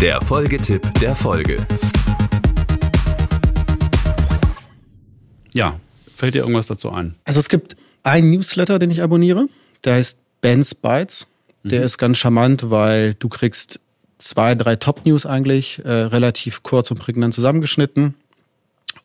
Der 0.00 0.20
Folgetipp 0.20 0.92
der 1.00 1.14
Folge. 1.14 1.56
Ja, 5.52 5.78
Fällt 6.20 6.34
dir 6.34 6.40
irgendwas 6.40 6.66
dazu 6.66 6.90
ein? 6.90 7.14
Also 7.24 7.40
es 7.40 7.48
gibt 7.48 7.78
einen 8.02 8.30
Newsletter, 8.30 8.78
den 8.78 8.90
ich 8.90 9.02
abonniere. 9.02 9.48
Der 9.84 9.94
heißt 9.94 10.18
Ben's 10.42 10.74
Bytes. 10.74 11.28
Der 11.62 11.80
mhm. 11.80 11.86
ist 11.86 11.96
ganz 11.96 12.18
charmant, 12.18 12.68
weil 12.68 13.14
du 13.14 13.30
kriegst 13.30 13.80
zwei, 14.18 14.54
drei 14.54 14.76
Top-News 14.76 15.24
eigentlich, 15.24 15.80
äh, 15.82 15.90
relativ 15.90 16.62
kurz 16.62 16.90
und 16.90 16.98
prägnant 16.98 17.32
zusammengeschnitten. 17.32 18.16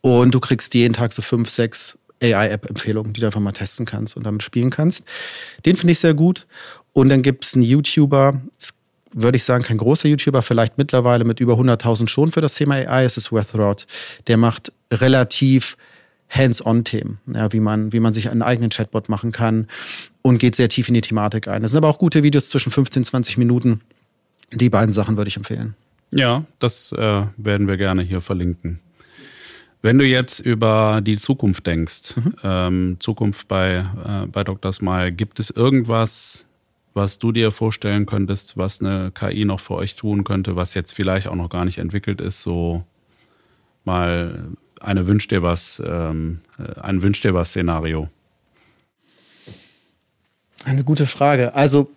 Und 0.01 0.35
du 0.35 0.41
kriegst 0.41 0.73
jeden 0.73 0.93
Tag 0.93 1.13
so 1.13 1.21
fünf, 1.21 1.49
sechs 1.49 1.97
AI-App-Empfehlungen, 2.21 3.13
die 3.13 3.21
du 3.21 3.27
einfach 3.27 3.39
mal 3.39 3.53
testen 3.53 3.85
kannst 3.85 4.17
und 4.17 4.25
damit 4.25 4.43
spielen 4.43 4.69
kannst. 4.69 5.05
Den 5.65 5.77
finde 5.77 5.93
ich 5.93 5.99
sehr 5.99 6.15
gut. 6.15 6.47
Und 6.91 7.07
dann 7.07 7.21
gibt 7.21 7.45
es 7.45 7.53
einen 7.53 7.63
YouTuber, 7.63 8.41
würde 9.13 9.37
ich 9.37 9.45
sagen, 9.45 9.63
kein 9.63 9.77
großer 9.77 10.09
YouTuber, 10.09 10.41
vielleicht 10.41 10.77
mittlerweile 10.77 11.23
mit 11.23 11.39
über 11.39 11.53
100.000 11.53 12.09
schon 12.09 12.33
für 12.33 12.41
das 12.41 12.55
Thema 12.55 12.75
AI. 12.75 13.05
Es 13.05 13.15
ist 13.15 13.31
Wethrod. 13.31 13.87
Der 14.27 14.35
macht 14.35 14.73
relativ 14.91 15.77
Hands-on-Themen, 16.35 17.19
ja, 17.33 17.51
wie 17.53 17.59
man, 17.59 17.93
wie 17.93 17.99
man 17.99 18.13
sich 18.13 18.29
einen 18.29 18.41
eigenen 18.41 18.69
Chatbot 18.69 19.09
machen 19.09 19.31
kann 19.31 19.67
und 20.21 20.37
geht 20.37 20.55
sehr 20.55 20.69
tief 20.69 20.87
in 20.87 20.93
die 20.93 21.01
Thematik 21.01 21.47
ein. 21.47 21.61
Das 21.61 21.71
sind 21.71 21.77
aber 21.77 21.89
auch 21.89 21.97
gute 21.97 22.23
Videos 22.23 22.49
zwischen 22.49 22.71
15, 22.71 23.03
20 23.03 23.37
Minuten. 23.37 23.81
Die 24.51 24.69
beiden 24.69 24.93
Sachen 24.93 25.17
würde 25.17 25.29
ich 25.29 25.37
empfehlen. 25.37 25.75
Ja, 26.11 26.45
das 26.59 26.91
äh, 26.91 27.23
werden 27.37 27.67
wir 27.67 27.77
gerne 27.77 28.01
hier 28.01 28.21
verlinken. 28.21 28.79
Wenn 29.81 29.99
du 29.99 30.05
jetzt 30.05 30.39
über 30.39 31.01
die 31.03 31.17
Zukunft 31.17 31.67
denkst, 31.67 32.15
mhm. 32.15 32.35
ähm, 32.43 32.97
Zukunft 32.99 33.47
bei, 33.47 33.85
äh, 34.03 34.27
bei 34.27 34.43
Dr. 34.43 34.73
Smile, 34.73 35.11
gibt 35.11 35.39
es 35.39 35.51
irgendwas, 35.51 36.47
was 36.95 37.19
du 37.19 37.31
dir 37.31 37.51
vorstellen 37.51 38.05
könntest, 38.05 38.57
was 38.57 38.81
eine 38.81 39.11
KI 39.11 39.45
noch 39.45 39.59
für 39.59 39.75
euch 39.75 39.95
tun 39.95 40.23
könnte, 40.23 40.55
was 40.55 40.73
jetzt 40.73 40.93
vielleicht 40.93 41.27
auch 41.27 41.35
noch 41.35 41.49
gar 41.49 41.65
nicht 41.65 41.77
entwickelt 41.77 42.21
ist, 42.21 42.41
so 42.41 42.83
mal 43.83 44.47
eine 44.85 45.07
Wünsch 45.07 45.27
dir 45.27 45.41
was, 45.41 45.81
ähm, 45.85 46.41
äh, 46.57 46.79
ein 46.79 47.01
Wünsch 47.01 47.21
dir 47.21 47.33
was 47.33 47.49
Szenario? 47.49 48.09
Eine 50.63 50.83
gute 50.83 51.05
Frage. 51.05 51.53
Also 51.53 51.91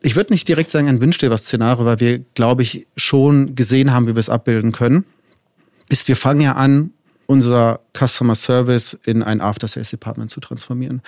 ich 0.00 0.16
würde 0.16 0.32
nicht 0.32 0.46
direkt 0.46 0.70
sagen 0.70 0.88
ein 0.88 1.00
Wünsch 1.00 1.18
dir 1.18 1.30
was 1.30 1.44
Szenario, 1.44 1.84
weil 1.84 2.00
wir, 2.00 2.18
glaube 2.34 2.62
ich, 2.62 2.86
schon 2.96 3.54
gesehen 3.54 3.92
haben, 3.92 4.06
wie 4.06 4.14
wir 4.14 4.20
es 4.20 4.30
abbilden 4.30 4.72
können. 4.72 5.04
Ist, 5.88 6.08
wir 6.08 6.16
fangen 6.16 6.40
ja 6.40 6.52
an, 6.52 6.92
unser 7.26 7.80
Customer 7.96 8.34
Service 8.34 8.98
in 9.04 9.22
ein 9.22 9.40
After 9.40 9.68
Sales 9.68 9.90
Department 9.90 10.30
zu 10.30 10.40
transformieren. 10.40 11.02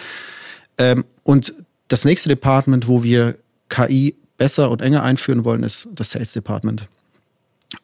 Ähm, 0.77 1.05
und 1.23 1.55
das 1.89 2.05
nächste 2.05 2.29
Department, 2.29 2.89
wo 2.89 3.03
wir 3.03 3.39
KI 3.69 4.17
besser 4.37 4.71
und 4.71 4.83
enger 4.83 5.03
einführen 5.03 5.45
wollen, 5.45 5.63
ist 5.63 5.89
das 5.93 6.11
Sales 6.11 6.33
Department. 6.33 6.89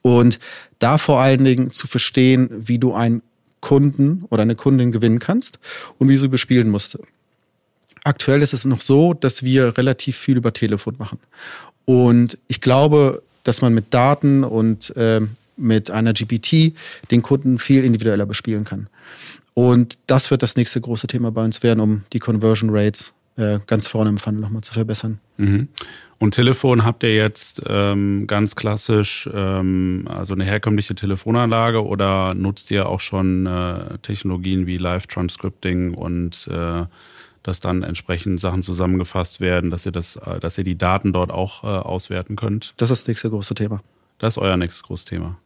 Und 0.02 0.38
da 0.78 0.98
vor 0.98 1.20
allen 1.20 1.44
Dingen 1.44 1.70
zu 1.70 1.86
verstehen, 1.86 2.48
wie 2.50 2.78
du 2.78 2.94
einen 2.94 3.22
Kunden 3.60 4.24
oder 4.30 4.42
eine 4.42 4.54
Kundin 4.54 4.92
gewinnen 4.92 5.18
kannst 5.18 5.58
und 5.98 6.08
wie 6.08 6.16
sie 6.16 6.28
bespielen 6.28 6.70
musste. 6.70 7.00
Aktuell 8.04 8.42
ist 8.42 8.52
es 8.52 8.64
noch 8.64 8.80
so, 8.80 9.14
dass 9.14 9.42
wir 9.42 9.76
relativ 9.76 10.16
viel 10.16 10.36
über 10.36 10.52
Telefon 10.52 10.94
machen. 10.98 11.18
Und 11.84 12.38
ich 12.46 12.60
glaube, 12.60 13.22
dass 13.42 13.62
man 13.62 13.74
mit 13.74 13.92
Daten 13.92 14.44
und 14.44 14.94
äh, 14.96 15.20
mit 15.56 15.90
einer 15.90 16.12
GPT 16.12 16.74
den 17.10 17.22
Kunden 17.22 17.58
viel 17.58 17.84
individueller 17.84 18.26
bespielen 18.26 18.64
kann. 18.64 18.88
Und 19.54 19.98
das 20.06 20.30
wird 20.30 20.42
das 20.42 20.56
nächste 20.56 20.80
große 20.80 21.06
Thema 21.06 21.32
bei 21.32 21.42
uns 21.42 21.62
werden, 21.62 21.80
um 21.80 22.04
die 22.12 22.18
Conversion 22.18 22.70
Rates 22.70 23.12
äh, 23.36 23.58
ganz 23.66 23.86
vorne 23.86 24.10
im 24.10 24.18
Funnel 24.18 24.40
nochmal 24.40 24.62
zu 24.62 24.72
verbessern. 24.72 25.18
Mhm. 25.38 25.68
Und 26.18 26.32
Telefon 26.32 26.84
habt 26.84 27.02
ihr 27.02 27.14
jetzt 27.14 27.62
ähm, 27.66 28.26
ganz 28.26 28.56
klassisch, 28.56 29.28
ähm, 29.32 30.08
also 30.08 30.34
eine 30.34 30.44
herkömmliche 30.44 30.94
Telefonanlage 30.94 31.84
oder 31.84 32.34
nutzt 32.34 32.70
ihr 32.70 32.88
auch 32.88 33.00
schon 33.00 33.46
äh, 33.46 33.98
Technologien 33.98 34.66
wie 34.66 34.78
Live-Transcripting 34.78 35.92
und 35.92 36.48
äh, 36.50 36.84
dass 37.42 37.60
dann 37.60 37.82
entsprechend 37.82 38.40
Sachen 38.40 38.62
zusammengefasst 38.62 39.40
werden, 39.40 39.70
dass 39.70 39.84
ihr 39.84 39.92
das, 39.92 40.16
äh, 40.16 40.40
dass 40.40 40.56
ihr 40.56 40.64
die 40.64 40.78
Daten 40.78 41.12
dort 41.12 41.30
auch 41.30 41.64
äh, 41.64 41.66
auswerten 41.66 42.34
könnt? 42.34 42.72
Das 42.78 42.90
ist 42.90 43.02
das 43.02 43.08
nächste 43.08 43.30
große 43.30 43.54
Thema. 43.54 43.82
Das 44.18 44.34
ist 44.34 44.38
euer 44.38 44.56
nächstes 44.56 44.84
großes 44.84 45.04
Thema. 45.04 45.38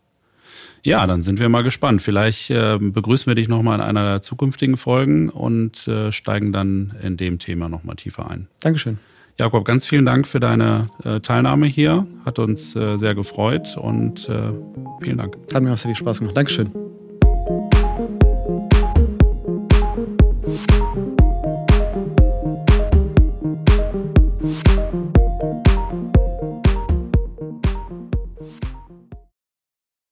Ja, 0.82 1.06
dann 1.06 1.22
sind 1.22 1.40
wir 1.40 1.48
mal 1.48 1.62
gespannt. 1.62 2.00
Vielleicht 2.00 2.50
äh, 2.50 2.78
begrüßen 2.80 3.26
wir 3.26 3.34
dich 3.34 3.48
nochmal 3.48 3.80
in 3.80 3.84
einer 3.84 4.04
der 4.04 4.22
zukünftigen 4.22 4.76
Folgen 4.76 5.28
und 5.28 5.86
äh, 5.88 6.12
steigen 6.12 6.52
dann 6.52 6.94
in 7.02 7.16
dem 7.16 7.38
Thema 7.38 7.68
nochmal 7.68 7.96
tiefer 7.96 8.30
ein. 8.30 8.46
Dankeschön. 8.60 8.98
Jakob, 9.40 9.64
ganz 9.64 9.86
vielen 9.86 10.04
Dank 10.04 10.26
für 10.26 10.38
deine 10.38 10.88
äh, 11.02 11.20
Teilnahme 11.20 11.64
hier. 11.64 12.06
Hat 12.26 12.38
uns 12.38 12.76
äh, 12.76 12.98
sehr 12.98 13.14
gefreut 13.14 13.74
und 13.74 14.28
äh, 14.28 14.52
vielen 15.00 15.16
Dank. 15.16 15.38
Hat 15.54 15.62
mir 15.62 15.72
auch 15.72 15.78
sehr 15.78 15.88
viel 15.88 15.96
Spaß 15.96 16.18
gemacht. 16.18 16.36
Dankeschön. 16.36 16.70